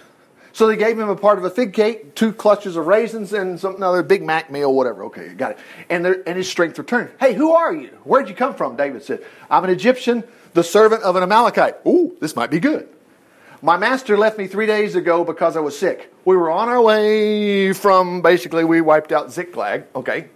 So 0.58 0.66
they 0.66 0.76
gave 0.76 0.98
him 0.98 1.08
a 1.08 1.16
part 1.16 1.38
of 1.38 1.44
a 1.44 1.52
fig 1.52 1.72
cake, 1.72 2.16
two 2.16 2.34
clutches 2.34 2.78
of 2.78 2.88
raisins, 2.88 3.32
and 3.32 3.60
some 3.60 3.76
another 3.76 4.02
Big 4.02 4.24
Mac 4.24 4.50
meal, 4.50 4.74
whatever. 4.74 5.04
Okay, 5.04 5.36
got 5.36 5.52
it. 5.52 5.60
And, 5.88 6.04
and 6.08 6.36
his 6.36 6.50
strength 6.50 6.80
returned. 6.80 7.12
Hey, 7.20 7.36
who 7.36 7.52
are 7.52 7.72
you? 7.72 7.90
Where'd 8.06 8.28
you 8.28 8.34
come 8.34 8.56
from? 8.56 8.76
David 8.76 9.04
said, 9.04 9.24
I'm 9.52 9.64
an 9.66 9.70
Egyptian 9.70 10.24
the 10.56 10.64
servant 10.64 11.04
of 11.04 11.16
an 11.16 11.22
Amalekite. 11.22 11.76
Ooh, 11.86 12.18
this 12.20 12.36
might 12.36 12.50
be 12.50 12.60
good. 12.60 12.90
My 13.62 13.78
master 13.78 14.18
left 14.18 14.40
me 14.40 14.48
three 14.48 14.66
days 14.66 14.96
ago 14.96 15.24
because 15.24 15.56
I 15.56 15.60
was 15.60 15.78
sick. 15.78 16.12
We 16.26 16.36
were 16.36 16.50
on 16.50 16.70
our 16.70 16.82
way 16.82 17.72
from 17.74 18.24
basically, 18.24 18.64
we 18.64 18.82
wiped 18.82 19.12
out 19.12 19.32
Ziklag, 19.32 19.86
okay, 19.96 20.30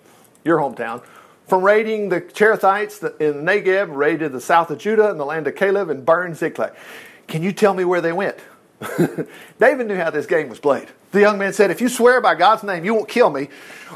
your 0.46 0.60
hometown, 0.60 1.04
from 1.48 1.64
raiding 1.64 2.10
the 2.10 2.22
Cherethites 2.22 3.02
in 3.20 3.44
the 3.44 3.52
Negev, 3.52 3.96
raided 3.96 4.34
the 4.34 4.42
south 4.42 4.70
of 4.70 4.78
Judah 4.78 5.10
and 5.10 5.20
the 5.20 5.26
land 5.26 5.48
of 5.48 5.56
Caleb, 5.56 5.90
and 5.90 6.06
burned 6.06 6.38
Ziklag. 6.38 6.74
Can 7.28 7.42
you 7.42 7.52
tell 7.52 7.74
me 7.74 7.86
where 7.86 8.02
they 8.02 8.14
went? 8.14 8.38
David 9.60 9.88
knew 9.88 9.96
how 9.96 10.10
this 10.10 10.26
game 10.26 10.50
was 10.50 10.60
played. 10.60 10.88
The 11.12 11.20
young 11.20 11.38
man 11.38 11.54
said, 11.54 11.72
If 11.72 11.82
you 11.82 11.90
swear 11.90 12.22
by 12.22 12.36
God's 12.36 12.64
name 12.64 12.84
you 12.84 12.94
won't 12.94 13.10
kill 13.10 13.30
me 13.30 13.50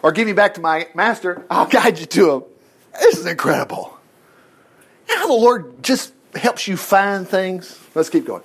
or 0.04 0.12
give 0.12 0.28
me 0.28 0.34
back 0.34 0.56
to 0.56 0.62
my 0.62 0.88
master, 0.94 1.46
I'll 1.50 1.68
guide 1.68 2.00
you 2.00 2.06
to 2.06 2.32
him. 2.32 2.44
This 3.00 3.18
is 3.18 3.26
incredible. 3.26 3.98
how 5.08 5.28
the 5.28 5.34
Lord 5.34 5.84
just 5.84 6.14
helps 6.36 6.68
you 6.68 6.78
find 6.78 7.28
things. 7.28 7.80
Let's 7.96 8.10
keep 8.10 8.26
going. 8.26 8.44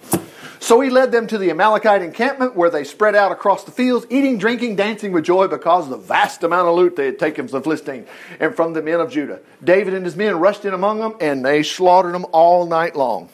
So 0.63 0.81
he 0.81 0.91
led 0.91 1.11
them 1.11 1.27
to 1.29 1.39
the 1.39 1.51
Amalekite 1.51 2.03
encampment 2.03 2.55
where 2.55 2.69
they 2.69 2.85
spread 2.85 3.15
out 3.15 3.33
across 3.33 3.65
the 3.65 3.71
fields, 3.71 4.07
eating, 4.11 4.39
drinking, 4.39 4.77
dancing 4.77 5.11
with 5.11 5.25
joy 5.25 5.49
because 5.49 5.85
of 5.85 5.91
the 5.91 5.97
vast 5.97 6.45
amount 6.45 6.69
of 6.69 6.77
loot 6.77 6.97
they 6.97 7.07
had 7.07 7.19
taken 7.19 7.49
from 7.49 7.59
the 7.59 7.63
Philistines 7.63 8.07
and 8.39 8.55
from 8.55 8.75
the 8.75 8.83
men 8.83 9.01
of 9.01 9.11
Judah. 9.11 9.41
David 9.65 9.95
and 9.95 10.05
his 10.05 10.17
men 10.17 10.39
rushed 10.39 10.67
in 10.67 10.75
among 10.75 11.01
them 11.01 11.15
and 11.21 11.45
they 11.45 11.63
slaughtered 11.63 12.15
them 12.15 12.27
all 12.33 12.67
night 12.67 12.95
long. 12.95 13.31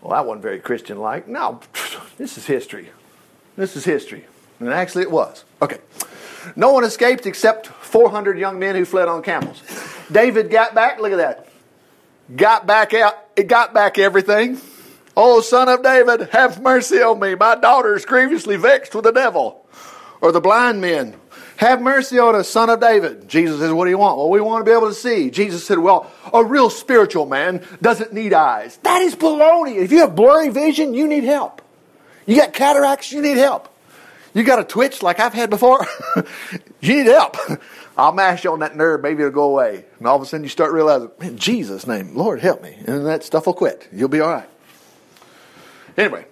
Well, 0.00 0.12
that 0.12 0.26
wasn't 0.26 0.42
very 0.42 0.60
Christian 0.60 0.98
like. 0.98 1.28
No, 1.28 1.60
this 2.16 2.38
is 2.38 2.46
history. 2.46 2.90
This 3.56 3.76
is 3.76 3.84
history. 3.84 4.26
And 4.58 4.70
actually, 4.70 5.02
it 5.02 5.10
was. 5.10 5.44
Okay. 5.60 5.78
No 6.56 6.72
one 6.72 6.84
escaped 6.84 7.26
except 7.26 7.66
400 7.66 8.38
young 8.38 8.58
men 8.58 8.74
who 8.74 8.84
fled 8.84 9.08
on 9.08 9.22
camels. 9.22 9.62
David 10.10 10.50
got 10.50 10.74
back. 10.74 11.00
Look 11.00 11.12
at 11.12 11.16
that. 11.16 11.48
Got 12.34 12.66
back 12.66 12.94
out. 12.94 13.14
It 13.36 13.48
got 13.48 13.74
back 13.74 13.98
everything. 13.98 14.60
Oh, 15.16 15.40
son 15.40 15.68
of 15.68 15.82
David, 15.82 16.30
have 16.30 16.62
mercy 16.62 17.02
on 17.02 17.20
me. 17.20 17.34
My 17.34 17.54
daughter 17.54 17.94
is 17.94 18.06
grievously 18.06 18.56
vexed 18.56 18.94
with 18.94 19.04
the 19.04 19.12
devil. 19.12 19.66
Or 20.20 20.32
the 20.32 20.40
blind 20.40 20.80
men. 20.80 21.19
Have 21.60 21.82
mercy 21.82 22.18
on 22.18 22.34
us, 22.36 22.48
son 22.48 22.70
of 22.70 22.80
David. 22.80 23.28
Jesus 23.28 23.60
says, 23.60 23.70
What 23.70 23.84
do 23.84 23.90
you 23.90 23.98
want? 23.98 24.16
Well, 24.16 24.30
we 24.30 24.40
want 24.40 24.64
to 24.64 24.70
be 24.70 24.74
able 24.74 24.88
to 24.88 24.94
see. 24.94 25.28
Jesus 25.28 25.62
said, 25.62 25.78
Well, 25.78 26.10
a 26.32 26.42
real 26.42 26.70
spiritual 26.70 27.26
man 27.26 27.62
doesn't 27.82 28.14
need 28.14 28.32
eyes. 28.32 28.78
That 28.78 29.02
is 29.02 29.14
baloney. 29.14 29.76
If 29.76 29.92
you 29.92 29.98
have 29.98 30.16
blurry 30.16 30.48
vision, 30.48 30.94
you 30.94 31.06
need 31.06 31.24
help. 31.24 31.60
You 32.24 32.36
got 32.36 32.54
cataracts, 32.54 33.12
you 33.12 33.20
need 33.20 33.36
help. 33.36 33.68
You 34.32 34.42
got 34.42 34.58
a 34.58 34.64
twitch 34.64 35.02
like 35.02 35.20
I've 35.20 35.34
had 35.34 35.50
before, 35.50 35.86
you 36.80 36.96
need 36.96 37.06
help. 37.08 37.36
I'll 37.98 38.12
mash 38.12 38.44
you 38.44 38.52
on 38.52 38.60
that 38.60 38.74
nerve, 38.74 39.02
maybe 39.02 39.22
it'll 39.22 39.30
go 39.30 39.50
away. 39.50 39.84
And 39.98 40.08
all 40.08 40.16
of 40.16 40.22
a 40.22 40.24
sudden 40.24 40.44
you 40.44 40.48
start 40.48 40.72
realizing, 40.72 41.10
in 41.20 41.36
Jesus' 41.36 41.86
name, 41.86 42.16
Lord 42.16 42.40
help 42.40 42.62
me. 42.62 42.74
And 42.86 43.04
that 43.04 43.22
stuff 43.22 43.44
will 43.44 43.52
quit. 43.52 43.86
You'll 43.92 44.08
be 44.08 44.20
all 44.20 44.30
right. 44.30 44.48
Anyway, 45.98 46.24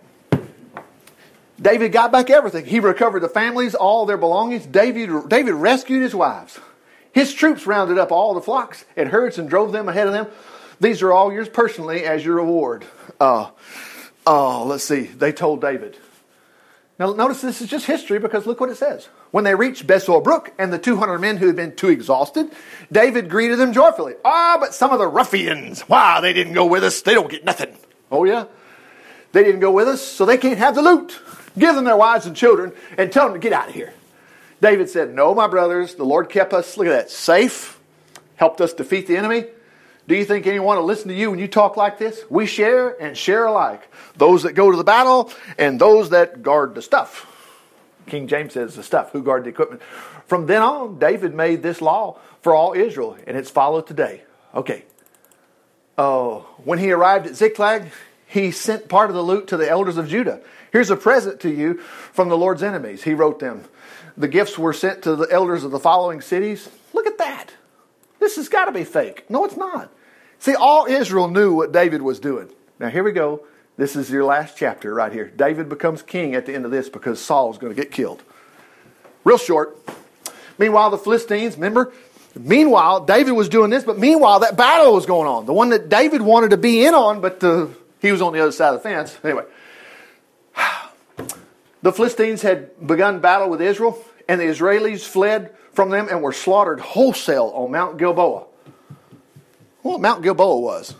David 1.61 1.93
got 1.93 2.13
back 2.13 2.31
everything. 2.31 2.65
He 2.65 2.81
recovered 2.81 3.21
the 3.21 3.29
families, 3.29 3.75
all 3.75 4.07
their 4.07 4.17
belongings. 4.17 4.67
David, 4.67 5.29
David 5.29 5.55
rescued 5.55 6.03
his 6.03 6.15
wives. 6.15 6.59
His 7.13 7.35
troops 7.35 7.67
rounded 7.67 7.99
up 7.99 8.13
all 8.13 8.35
the 8.35 8.41
flocks 8.41 8.85
and 8.97 9.09
herds 9.09 9.39
and 9.39 9.51
drove 9.51 9.73
them 9.73 9.89
ahead 9.89 10.07
of 10.07 10.13
them. 10.13 10.29
These 10.81 11.03
are 11.03 11.13
all 11.13 11.33
yours 11.33 11.49
personally 11.49 12.05
as 12.05 12.25
your 12.25 12.37
reward. 12.37 12.85
Uh, 13.19 13.51
oh, 14.27 14.65
let's 14.67 14.85
see. 14.85 15.03
They 15.03 15.33
told 15.33 15.61
David. 15.61 15.97
Now, 16.99 17.13
notice 17.13 17.41
this 17.41 17.61
is 17.61 17.69
just 17.69 17.87
history 17.87 18.19
because 18.19 18.47
look 18.47 18.61
what 18.61 18.71
it 18.71 18.77
says. 18.77 19.09
When 19.31 19.45
they 19.45 19.55
reached 19.55 19.87
Besor 19.87 20.23
Brook 20.23 20.53
and 20.59 20.73
the 20.73 20.79
200 20.79 21.19
men 21.19 21.37
who 21.37 21.47
had 21.47 21.57
been 21.57 21.77
too 21.77 21.89
exhausted, 21.89 22.51
David 22.91 23.31
greeted 23.31 23.59
them 23.59 23.73
joyfully. 23.73 24.15
Ah, 24.25 24.57
but 24.59 24.75
some 24.75 24.91
of 24.91 24.99
the 24.99 25.07
ruffians, 25.07 25.83
why, 25.83 26.21
they 26.21 26.33
didn't 26.33 26.55
go 26.55 26.67
with 26.67 26.83
us. 26.83 27.03
They 27.03 27.15
don't 27.15 27.31
get 27.31 27.45
nothing. 27.45 27.77
Oh, 28.11 28.25
yeah? 28.25 28.47
They 29.33 29.45
didn't 29.45 29.61
go 29.61 29.71
with 29.71 29.87
us, 29.87 30.03
so 30.03 30.25
they 30.25 30.39
can't 30.39 30.59
have 30.59 30.75
the 30.75 30.83
loot. 30.83 31.21
Give 31.59 31.75
them 31.75 31.85
their 31.85 31.97
wives 31.97 32.27
and 32.27 32.37
children 32.37 32.73
and 32.97 33.11
tell 33.13 33.25
them 33.27 33.35
to 33.35 33.41
get 33.41 33.53
out 33.53 33.69
of 33.69 33.75
here. 33.75 33.93
David 34.61 34.89
said, 34.89 35.15
No, 35.15 35.35
my 35.35 35.47
brothers, 35.47 35.95
the 35.95 36.05
Lord 36.05 36.29
kept 36.29 36.53
us, 36.53 36.77
look 36.77 36.87
at 36.87 36.91
that, 36.91 37.11
safe, 37.11 37.79
helped 38.37 38.61
us 38.61 38.73
defeat 38.73 39.07
the 39.07 39.17
enemy. 39.17 39.47
Do 40.09 40.17
you 40.17 40.25
think 40.25 40.47
anyone 40.47 40.79
will 40.79 40.85
listen 40.85 41.09
to 41.09 41.15
you 41.15 41.31
when 41.31 41.39
you 41.39 41.49
talk 41.49 41.77
like 41.77 41.99
this? 41.99 42.23
We 42.31 42.47
share 42.47 42.91
and 43.01 43.17
share 43.17 43.45
alike. 43.45 43.83
Those 44.17 44.45
that 44.45 44.55
go 44.55 44.71
to 44.71 44.77
the 44.77 44.85
battle 44.85 45.31
and 45.59 45.79
those 45.79 46.11
that 46.11 46.43
guard 46.43 46.75
the 46.75 46.81
stuff. 46.81 47.27
King 48.07 48.27
James 48.27 48.55
says 48.55 48.75
the 48.75 48.83
stuff, 48.83 49.13
who 49.13 49.23
guard 49.23 49.45
the 49.45 49.51
equipment. 49.51 49.83
From 50.27 50.47
then 50.47 50.63
on, 50.63 50.99
David 50.99 51.35
made 51.35 51.63
this 51.63 51.83
law 51.83 52.19
for 52.41 52.55
all 52.55 52.73
Israel, 52.73 53.19
and 53.27 53.37
it's 53.37 53.51
followed 53.51 53.87
today. 53.87 54.23
Okay. 54.55 54.85
Oh, 55.99 56.47
when 56.65 56.79
he 56.79 56.91
arrived 56.91 57.27
at 57.27 57.37
Ziklag, 57.37 57.91
he 58.29 58.51
sent 58.51 58.89
part 58.89 59.09
of 59.09 59.17
the 59.17 59.23
loot 59.23 59.49
to 59.49 59.57
the 59.57 59.69
elders 59.69 59.97
of 59.97 60.09
Judah. 60.09 60.41
Here's 60.71 60.91
a 60.91 60.97
present 60.97 61.41
to 61.41 61.51
you 61.51 61.79
from 62.13 62.29
the 62.29 62.37
Lord's 62.37 62.63
enemies. 62.63 63.03
He 63.03 63.15
wrote 63.15 63.41
them. 63.41 63.65
The 64.17 64.29
gifts 64.29 64.59
were 64.59 64.75
sent 64.75 65.03
to 65.03 65.17
the 65.17 65.27
elders 65.31 65.65
of 65.65 65.71
the 65.71 65.79
following 65.79 66.21
cities. 66.21 66.69
Look 66.93 67.07
at 67.07 67.19
that. 67.19 67.55
This 68.21 68.37
has 68.37 68.49
got 68.49 68.67
to 68.67 68.73
be 68.73 68.85
fake. 68.85 69.25
No, 69.31 69.45
it's 69.45 69.57
not. 69.57 69.91
See, 70.39 70.55
all 70.55 70.87
Israel 70.87 71.29
knew 71.29 71.55
what 71.55 71.73
David 71.73 72.03
was 72.03 72.21
doing. 72.21 72.51
Now, 72.79 72.89
here 72.89 73.03
we 73.03 73.13
go. 73.13 73.45
This 73.77 73.97
is 73.97 74.11
your 74.11 74.25
last 74.25 74.57
chapter 74.57 74.93
right 74.93 75.13
here. 75.13 75.33
David 75.35 75.69
becomes 75.69 76.03
king 76.03 76.35
at 76.35 76.47
the 76.47 76.55
end 76.55 76.65
of 76.65 76.71
this 76.71 76.89
because 76.89 77.21
Saul 77.21 77.51
is 77.51 77.59
going 77.59 77.75
to 77.75 77.81
get 77.81 77.93
killed. 77.93 78.23
Real 79.25 79.39
short. 79.39 79.79
Meanwhile, 80.59 80.91
the 80.91 80.99
Philistines, 80.99 81.55
remember? 81.55 81.93
Meanwhile, 82.39 83.05
David 83.05 83.33
was 83.33 83.49
doing 83.49 83.71
this, 83.71 83.85
but 83.85 83.99
meanwhile, 83.99 84.41
that 84.41 84.57
battle 84.57 84.95
was 84.95 85.07
going 85.07 85.29
on. 85.29 85.47
The 85.47 85.53
one 85.53 85.71
that 85.71 85.89
David 85.89 86.21
wanted 86.23 86.51
to 86.51 86.57
be 86.57 86.85
in 86.85 86.95
on, 86.95 87.21
but 87.21 87.41
the, 87.41 87.71
he 88.01 88.13
was 88.13 88.23
on 88.23 88.33
the 88.33 88.41
other 88.41 88.53
side 88.53 88.75
of 88.75 88.83
the 88.83 88.89
fence. 88.89 89.19
Anyway, 89.25 89.45
the 91.83 91.93
Philistines 91.93 92.43
had 92.43 92.87
begun 92.87 93.21
battle 93.21 93.49
with 93.51 93.61
Israel, 93.61 94.03
and 94.29 94.41
the 94.41 94.45
Israelis 94.45 95.05
fled 95.05 95.55
from 95.73 95.91
them 95.91 96.09
and 96.09 96.23
were 96.23 96.33
slaughtered 96.33 96.81
wholesale 96.81 97.53
on 97.55 97.71
Mount 97.71 97.99
Gilboa 97.99 98.47
Well, 99.83 99.99
Mount 99.99 100.23
Gilboa 100.23 100.59
was. 100.61 100.95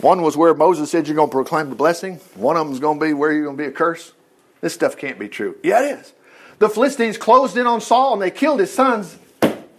One 0.00 0.22
was 0.22 0.36
where 0.36 0.54
Moses 0.54 0.90
said 0.90 1.08
you're 1.08 1.16
going 1.16 1.28
to 1.28 1.32
proclaim 1.32 1.68
the 1.68 1.74
blessing. 1.74 2.16
One 2.34 2.56
of 2.56 2.66
them 2.66 2.72
is 2.72 2.80
going 2.80 3.00
to 3.00 3.04
be 3.04 3.12
where 3.12 3.32
you're 3.32 3.44
going 3.44 3.56
to 3.56 3.62
be 3.62 3.68
a 3.68 3.72
curse. 3.72 4.12
This 4.60 4.74
stuff 4.74 4.96
can't 4.96 5.18
be 5.18 5.28
true. 5.28 5.56
Yeah, 5.62 5.82
it 5.82 5.98
is. 5.98 6.12
The 6.60 6.68
Philistines 6.68 7.18
closed 7.18 7.56
in 7.56 7.66
on 7.66 7.80
Saul 7.80 8.12
and 8.12 8.22
they 8.22 8.30
killed 8.30 8.60
his 8.60 8.72
sons. 8.72 9.18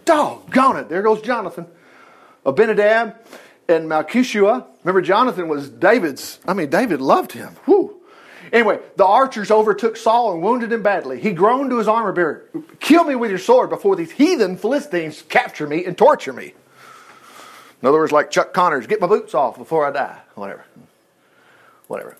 Doggone 0.04 0.76
it. 0.76 0.88
There 0.90 1.00
goes 1.00 1.22
Jonathan. 1.22 1.66
Abinadab 2.44 3.16
and 3.66 3.88
Malchishua. 3.88 4.66
Remember, 4.84 5.02
Jonathan 5.02 5.48
was 5.48 5.68
David's. 5.68 6.38
I 6.46 6.52
mean, 6.52 6.70
David 6.70 7.00
loved 7.00 7.32
him. 7.32 7.56
Whew. 7.64 8.02
Anyway, 8.52 8.78
the 8.96 9.06
archers 9.06 9.50
overtook 9.50 9.96
Saul 9.96 10.32
and 10.34 10.42
wounded 10.42 10.70
him 10.70 10.82
badly. 10.82 11.18
He 11.18 11.32
groaned 11.32 11.70
to 11.70 11.78
his 11.78 11.88
armor 11.88 12.12
bearer, 12.12 12.44
Kill 12.78 13.04
me 13.04 13.16
with 13.16 13.30
your 13.30 13.38
sword 13.38 13.70
before 13.70 13.96
these 13.96 14.12
heathen 14.12 14.56
Philistines 14.56 15.22
capture 15.22 15.66
me 15.66 15.84
and 15.84 15.96
torture 15.96 16.32
me. 16.32 16.54
In 17.82 17.88
other 17.88 17.98
words, 17.98 18.12
like 18.12 18.30
Chuck 18.30 18.52
Connors, 18.54 18.86
get 18.86 19.00
my 19.00 19.06
boots 19.06 19.34
off 19.34 19.58
before 19.58 19.86
I 19.86 19.90
die. 19.90 20.20
Whatever. 20.34 20.64
Whatever. 21.88 22.16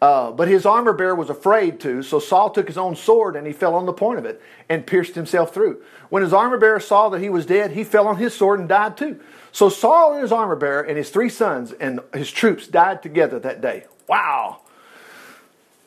Uh, 0.00 0.30
but 0.30 0.46
his 0.46 0.66
armor 0.66 0.92
bearer 0.92 1.14
was 1.14 1.30
afraid 1.30 1.80
to, 1.80 2.02
so 2.02 2.20
Saul 2.20 2.50
took 2.50 2.68
his 2.68 2.78
own 2.78 2.94
sword 2.94 3.34
and 3.34 3.46
he 3.46 3.52
fell 3.52 3.74
on 3.74 3.86
the 3.86 3.92
point 3.92 4.18
of 4.18 4.24
it 4.24 4.40
and 4.68 4.86
pierced 4.86 5.14
himself 5.14 5.52
through. 5.52 5.82
When 6.08 6.22
his 6.22 6.32
armor 6.32 6.58
bearer 6.58 6.78
saw 6.78 7.08
that 7.08 7.20
he 7.20 7.28
was 7.28 7.46
dead, 7.46 7.72
he 7.72 7.82
fell 7.82 8.06
on 8.06 8.16
his 8.16 8.34
sword 8.34 8.60
and 8.60 8.68
died 8.68 8.96
too. 8.96 9.18
So 9.52 9.68
Saul 9.68 10.14
and 10.14 10.22
his 10.22 10.32
armor 10.32 10.56
bearer 10.56 10.82
and 10.82 10.96
his 10.96 11.10
three 11.10 11.28
sons 11.28 11.72
and 11.72 12.00
his 12.14 12.30
troops 12.30 12.66
died 12.66 13.02
together 13.02 13.38
that 13.40 13.60
day. 13.60 13.84
Wow. 14.06 14.60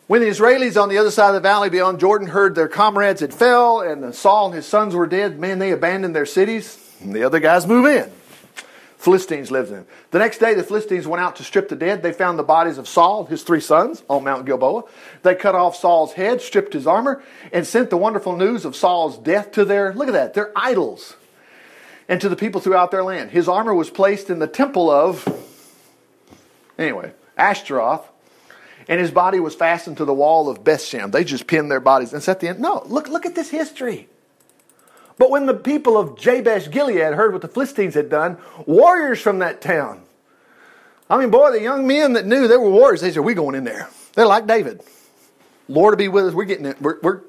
When 0.07 0.21
the 0.21 0.27
Israelis 0.27 0.81
on 0.81 0.89
the 0.89 0.97
other 0.97 1.11
side 1.11 1.29
of 1.29 1.35
the 1.35 1.39
valley 1.39 1.69
beyond 1.69 1.99
Jordan 1.99 2.27
heard 2.27 2.53
their 2.53 2.67
comrades 2.67 3.21
had 3.21 3.33
fell 3.33 3.81
and 3.81 4.13
Saul 4.13 4.47
and 4.47 4.55
his 4.55 4.65
sons 4.65 4.93
were 4.93 5.07
dead, 5.07 5.39
man, 5.39 5.59
they 5.59 5.71
abandoned 5.71 6.15
their 6.15 6.25
cities 6.25 6.77
and 7.01 7.13
the 7.13 7.23
other 7.23 7.39
guys 7.39 7.65
move 7.65 7.85
in. 7.85 8.11
Philistines 9.01 9.49
lived 9.49 9.71
in. 9.71 9.83
The 10.11 10.19
next 10.19 10.37
day, 10.37 10.53
the 10.53 10.63
Philistines 10.63 11.07
went 11.07 11.23
out 11.23 11.37
to 11.37 11.43
strip 11.43 11.69
the 11.69 11.75
dead. 11.75 12.03
They 12.03 12.13
found 12.13 12.37
the 12.37 12.43
bodies 12.43 12.77
of 12.77 12.87
Saul, 12.87 13.25
his 13.25 13.41
three 13.41 13.59
sons, 13.59 14.03
on 14.07 14.23
Mount 14.23 14.45
Gilboa. 14.45 14.83
They 15.23 15.33
cut 15.33 15.55
off 15.55 15.75
Saul's 15.75 16.13
head, 16.13 16.39
stripped 16.39 16.73
his 16.73 16.85
armor, 16.85 17.23
and 17.51 17.65
sent 17.65 17.89
the 17.89 17.97
wonderful 17.97 18.35
news 18.35 18.63
of 18.63 18.75
Saul's 18.75 19.17
death 19.17 19.53
to 19.53 19.65
their, 19.65 19.91
look 19.93 20.07
at 20.07 20.13
that, 20.13 20.35
their 20.35 20.51
idols, 20.55 21.15
and 22.11 22.19
to 22.19 22.27
the 22.27 22.35
people 22.35 22.59
throughout 22.59 22.91
their 22.91 23.05
land. 23.05 23.31
His 23.31 23.47
armor 23.47 23.73
was 23.73 23.89
placed 23.89 24.29
in 24.29 24.39
the 24.39 24.47
temple 24.47 24.91
of, 24.91 25.25
anyway, 26.77 27.13
Ashtaroth, 27.37 28.05
and 28.89 28.99
his 28.99 29.11
body 29.11 29.39
was 29.39 29.55
fastened 29.55 29.95
to 29.95 30.03
the 30.03 30.13
wall 30.13 30.49
of 30.49 30.61
Bethshem. 30.61 31.11
They 31.11 31.23
just 31.23 31.47
pinned 31.47 31.71
their 31.71 31.79
bodies 31.79 32.11
and 32.11 32.21
set 32.21 32.41
the 32.41 32.49
end. 32.49 32.59
No, 32.59 32.83
look, 32.85 33.07
look 33.07 33.25
at 33.25 33.33
this 33.33 33.49
history. 33.49 34.09
But 35.17 35.29
when 35.29 35.45
the 35.45 35.53
people 35.53 35.97
of 35.97 36.17
Jabesh 36.17 36.69
Gilead 36.69 37.13
heard 37.13 37.31
what 37.31 37.43
the 37.43 37.47
Philistines 37.47 37.93
had 37.93 38.09
done, 38.09 38.37
warriors 38.65 39.21
from 39.21 39.39
that 39.39 39.61
town, 39.61 40.01
I 41.09 41.17
mean, 41.17 41.29
boy, 41.29 41.51
the 41.51 41.61
young 41.61 41.87
men 41.87 42.13
that 42.13 42.25
knew 42.25 42.49
they 42.49 42.57
were 42.57 42.69
warriors, 42.69 42.99
they 42.99 43.11
said, 43.11 43.23
We're 43.23 43.35
going 43.35 43.55
in 43.55 43.63
there. 43.63 43.87
They're 44.15 44.25
like 44.25 44.47
David. 44.47 44.81
Lord 45.69 45.93
to 45.93 45.97
be 45.97 46.09
with 46.09 46.25
us. 46.25 46.33
We're 46.33 46.43
getting 46.43 46.65
it. 46.65 46.81
We're, 46.81 46.99
we're, 47.01 47.21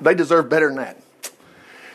they 0.00 0.16
deserve 0.16 0.48
better 0.48 0.66
than 0.66 0.78
that. 0.78 1.03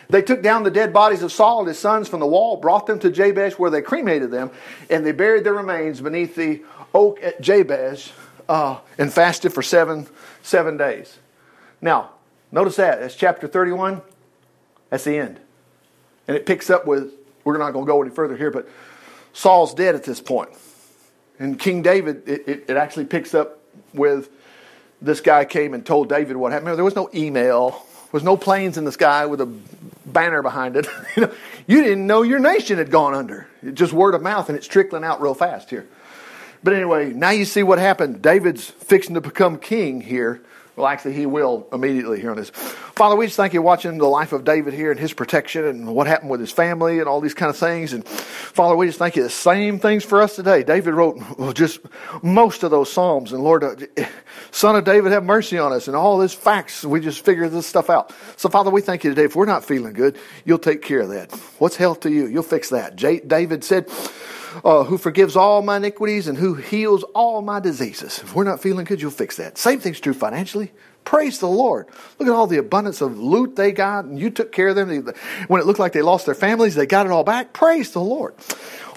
They 0.09 0.23
took 0.23 0.41
down 0.41 0.63
the 0.63 0.71
dead 0.71 0.91
bodies 0.91 1.21
of 1.21 1.31
Saul 1.31 1.59
and 1.59 1.67
his 1.67 1.77
sons 1.77 2.07
from 2.07 2.19
the 2.19 2.25
wall, 2.25 2.57
brought 2.57 2.87
them 2.87 2.97
to 2.99 3.11
Jabesh, 3.11 3.59
where 3.59 3.69
they 3.69 3.83
cremated 3.83 4.31
them, 4.31 4.49
and 4.89 5.05
they 5.05 5.11
buried 5.11 5.43
their 5.43 5.53
remains 5.53 6.01
beneath 6.01 6.35
the 6.35 6.63
oak 6.95 7.21
at 7.21 7.39
Jabesh 7.41 8.11
uh, 8.47 8.79
and 8.97 9.13
fasted 9.13 9.53
for 9.53 9.61
seven, 9.61 10.07
seven 10.41 10.77
days. 10.77 11.19
Now, 11.79 12.11
notice 12.51 12.77
that. 12.77 12.99
That's 12.99 13.15
chapter 13.15 13.47
31. 13.47 14.01
That's 14.89 15.03
the 15.03 15.15
end. 15.15 15.39
And 16.27 16.35
it 16.35 16.47
picks 16.47 16.71
up 16.71 16.87
with, 16.87 17.13
we're 17.43 17.57
not 17.57 17.71
going 17.71 17.85
to 17.85 17.91
go 17.91 18.01
any 18.01 18.11
further 18.11 18.35
here, 18.35 18.49
but 18.49 18.67
Saul's 19.33 19.75
dead 19.75 19.93
at 19.93 20.03
this 20.03 20.19
point. 20.19 20.49
And 21.37 21.57
King 21.59 21.83
David, 21.83 22.27
it, 22.27 22.47
it, 22.47 22.65
it 22.69 22.77
actually 22.77 23.05
picks 23.05 23.35
up 23.35 23.59
with 23.93 24.29
this 25.01 25.21
guy 25.21 25.45
came 25.45 25.75
and 25.75 25.85
told 25.85 26.09
David 26.09 26.35
what 26.35 26.51
happened. 26.51 26.67
Remember, 26.67 26.77
There 26.77 26.85
was 26.85 26.95
no 26.95 27.09
email, 27.13 27.69
there 27.69 28.09
was 28.11 28.23
no 28.23 28.35
planes 28.35 28.77
in 28.77 28.85
the 28.85 28.91
sky 28.91 29.27
with 29.27 29.39
a 29.39 29.45
banner 30.13 30.41
behind 30.41 30.75
it. 30.75 30.87
you, 31.15 31.23
know, 31.23 31.33
you 31.67 31.83
didn't 31.83 32.07
know 32.07 32.21
your 32.21 32.39
nation 32.39 32.77
had 32.77 32.91
gone 32.91 33.13
under. 33.13 33.47
Just 33.73 33.93
word 33.93 34.15
of 34.15 34.21
mouth, 34.21 34.49
and 34.49 34.57
it's 34.57 34.67
trickling 34.67 35.03
out 35.03 35.21
real 35.21 35.33
fast 35.33 35.69
here. 35.69 35.87
But 36.63 36.73
anyway, 36.73 37.13
now 37.13 37.29
you 37.29 37.45
see 37.45 37.63
what 37.63 37.79
happened. 37.79 38.21
David's 38.21 38.69
fixing 38.69 39.15
to 39.15 39.21
become 39.21 39.57
king 39.57 40.01
here. 40.01 40.41
Well, 40.79 40.87
actually, 40.87 41.15
he 41.15 41.25
will 41.25 41.67
immediately 41.73 42.21
here 42.21 42.31
on 42.31 42.37
this. 42.37 42.51
Father, 42.51 43.17
we 43.17 43.25
just 43.25 43.35
thank 43.35 43.53
you 43.53 43.61
watching 43.61 43.97
the 43.97 44.07
life 44.07 44.31
of 44.31 44.45
David 44.45 44.73
here 44.73 44.91
and 44.91 44.99
his 44.99 45.11
protection 45.11 45.65
and 45.65 45.93
what 45.93 46.07
happened 46.07 46.31
with 46.31 46.39
his 46.39 46.53
family 46.53 46.99
and 46.99 47.07
all 47.09 47.19
these 47.19 47.33
kind 47.33 47.49
of 47.49 47.57
things. 47.57 47.91
And 47.91 48.07
Father, 48.07 48.77
we 48.77 48.85
just 48.87 48.97
thank 48.97 49.17
you 49.17 49.23
the 49.23 49.29
same 49.29 49.79
things 49.79 50.05
for 50.05 50.21
us 50.21 50.37
today. 50.37 50.63
David 50.63 50.93
wrote 50.93 51.19
just 51.53 51.81
most 52.23 52.63
of 52.63 52.71
those 52.71 52.89
Psalms. 52.89 53.33
And 53.33 53.43
Lord, 53.43 53.65
uh, 53.65 54.05
Son 54.51 54.77
of 54.77 54.85
David, 54.85 55.11
have 55.11 55.25
mercy 55.25 55.57
on 55.57 55.73
us. 55.73 55.87
And 55.87 55.97
all 55.97 56.17
these 56.17 56.33
facts, 56.33 56.85
we 56.85 57.01
just 57.01 57.25
figure 57.25 57.49
this 57.49 57.67
stuff 57.67 57.89
out. 57.89 58.13
So, 58.37 58.47
Father, 58.47 58.69
we 58.69 58.79
thank 58.79 59.03
you 59.03 59.09
today. 59.09 59.25
If 59.25 59.35
we're 59.35 59.43
not 59.43 59.65
feeling 59.65 59.91
good, 59.91 60.17
you'll 60.45 60.59
take 60.59 60.81
care 60.81 61.01
of 61.01 61.09
that. 61.09 61.33
What's 61.57 61.75
health 61.75 61.99
to 62.01 62.09
you? 62.09 62.25
You'll 62.25 62.41
fix 62.43 62.69
that. 62.69 62.95
David 62.95 63.65
said, 63.65 63.89
uh, 64.63 64.83
who 64.83 64.97
forgives 64.97 65.35
all 65.35 65.61
my 65.61 65.77
iniquities 65.77 66.27
and 66.27 66.37
who 66.37 66.55
heals 66.55 67.03
all 67.15 67.41
my 67.41 67.59
diseases. 67.59 68.19
If 68.19 68.35
we're 68.35 68.43
not 68.43 68.61
feeling 68.61 68.85
good, 68.85 69.01
you'll 69.01 69.11
fix 69.11 69.37
that. 69.37 69.57
Same 69.57 69.79
thing's 69.79 69.99
true 69.99 70.13
financially. 70.13 70.71
Praise 71.05 71.39
the 71.39 71.47
Lord. 71.47 71.87
Look 72.19 72.27
at 72.27 72.35
all 72.35 72.45
the 72.45 72.57
abundance 72.57 73.01
of 73.01 73.17
loot 73.17 73.55
they 73.55 73.71
got, 73.71 74.05
and 74.05 74.19
you 74.19 74.29
took 74.29 74.51
care 74.51 74.67
of 74.67 74.75
them. 74.75 75.11
When 75.47 75.59
it 75.59 75.65
looked 75.65 75.79
like 75.79 75.93
they 75.93 76.03
lost 76.03 76.27
their 76.27 76.35
families, 76.35 76.75
they 76.75 76.85
got 76.85 77.05
it 77.07 77.11
all 77.11 77.23
back. 77.23 77.51
Praise 77.51 77.91
the 77.93 78.01
Lord. 78.01 78.35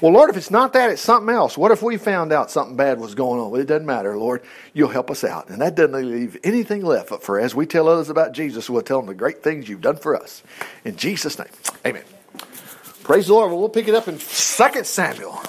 Well, 0.03 0.13
Lord, 0.13 0.29
if 0.29 0.37
it's 0.37 0.51
not 0.51 0.73
that, 0.75 0.91
it's 0.91 1.01
something 1.01 1.35
else. 1.35 1.57
What 1.57 1.71
if 1.71 1.81
we 1.81 1.97
found 1.97 2.33
out 2.33 2.51
something 2.51 2.77
bad 2.77 3.01
was 3.01 3.15
going 3.15 3.41
on? 3.41 3.51
Well, 3.51 3.61
it 3.61 3.67
doesn't 3.67 3.87
matter, 3.87 4.19
Lord. 4.19 4.43
You'll 4.75 4.89
help 4.89 5.11
us 5.11 5.25
out. 5.25 5.49
And 5.49 5.63
that 5.63 5.75
doesn't 5.75 5.95
leave 5.95 6.37
anything 6.45 6.85
left. 6.85 7.09
But 7.09 7.23
for 7.23 7.39
as 7.39 7.55
we 7.55 7.67
tell 7.67 7.89
others 7.89 8.11
about 8.11 8.33
Jesus, 8.33 8.69
we'll 8.69 8.83
tell 8.83 8.99
them 8.99 9.07
the 9.07 9.15
great 9.15 9.43
things 9.43 9.69
you've 9.69 9.81
done 9.81 9.97
for 9.97 10.15
us. 10.15 10.43
In 10.85 10.97
Jesus' 10.97 11.39
name, 11.39 11.49
amen. 11.87 12.05
Praise 13.05 13.27
the 13.27 13.35
Lord. 13.35 13.51
Well, 13.51 13.59
we'll 13.61 13.69
pick 13.69 13.89
it 13.89 13.95
up 13.95 14.09
in 14.09 14.19
2 14.19 14.25
Samuel. 14.85 15.41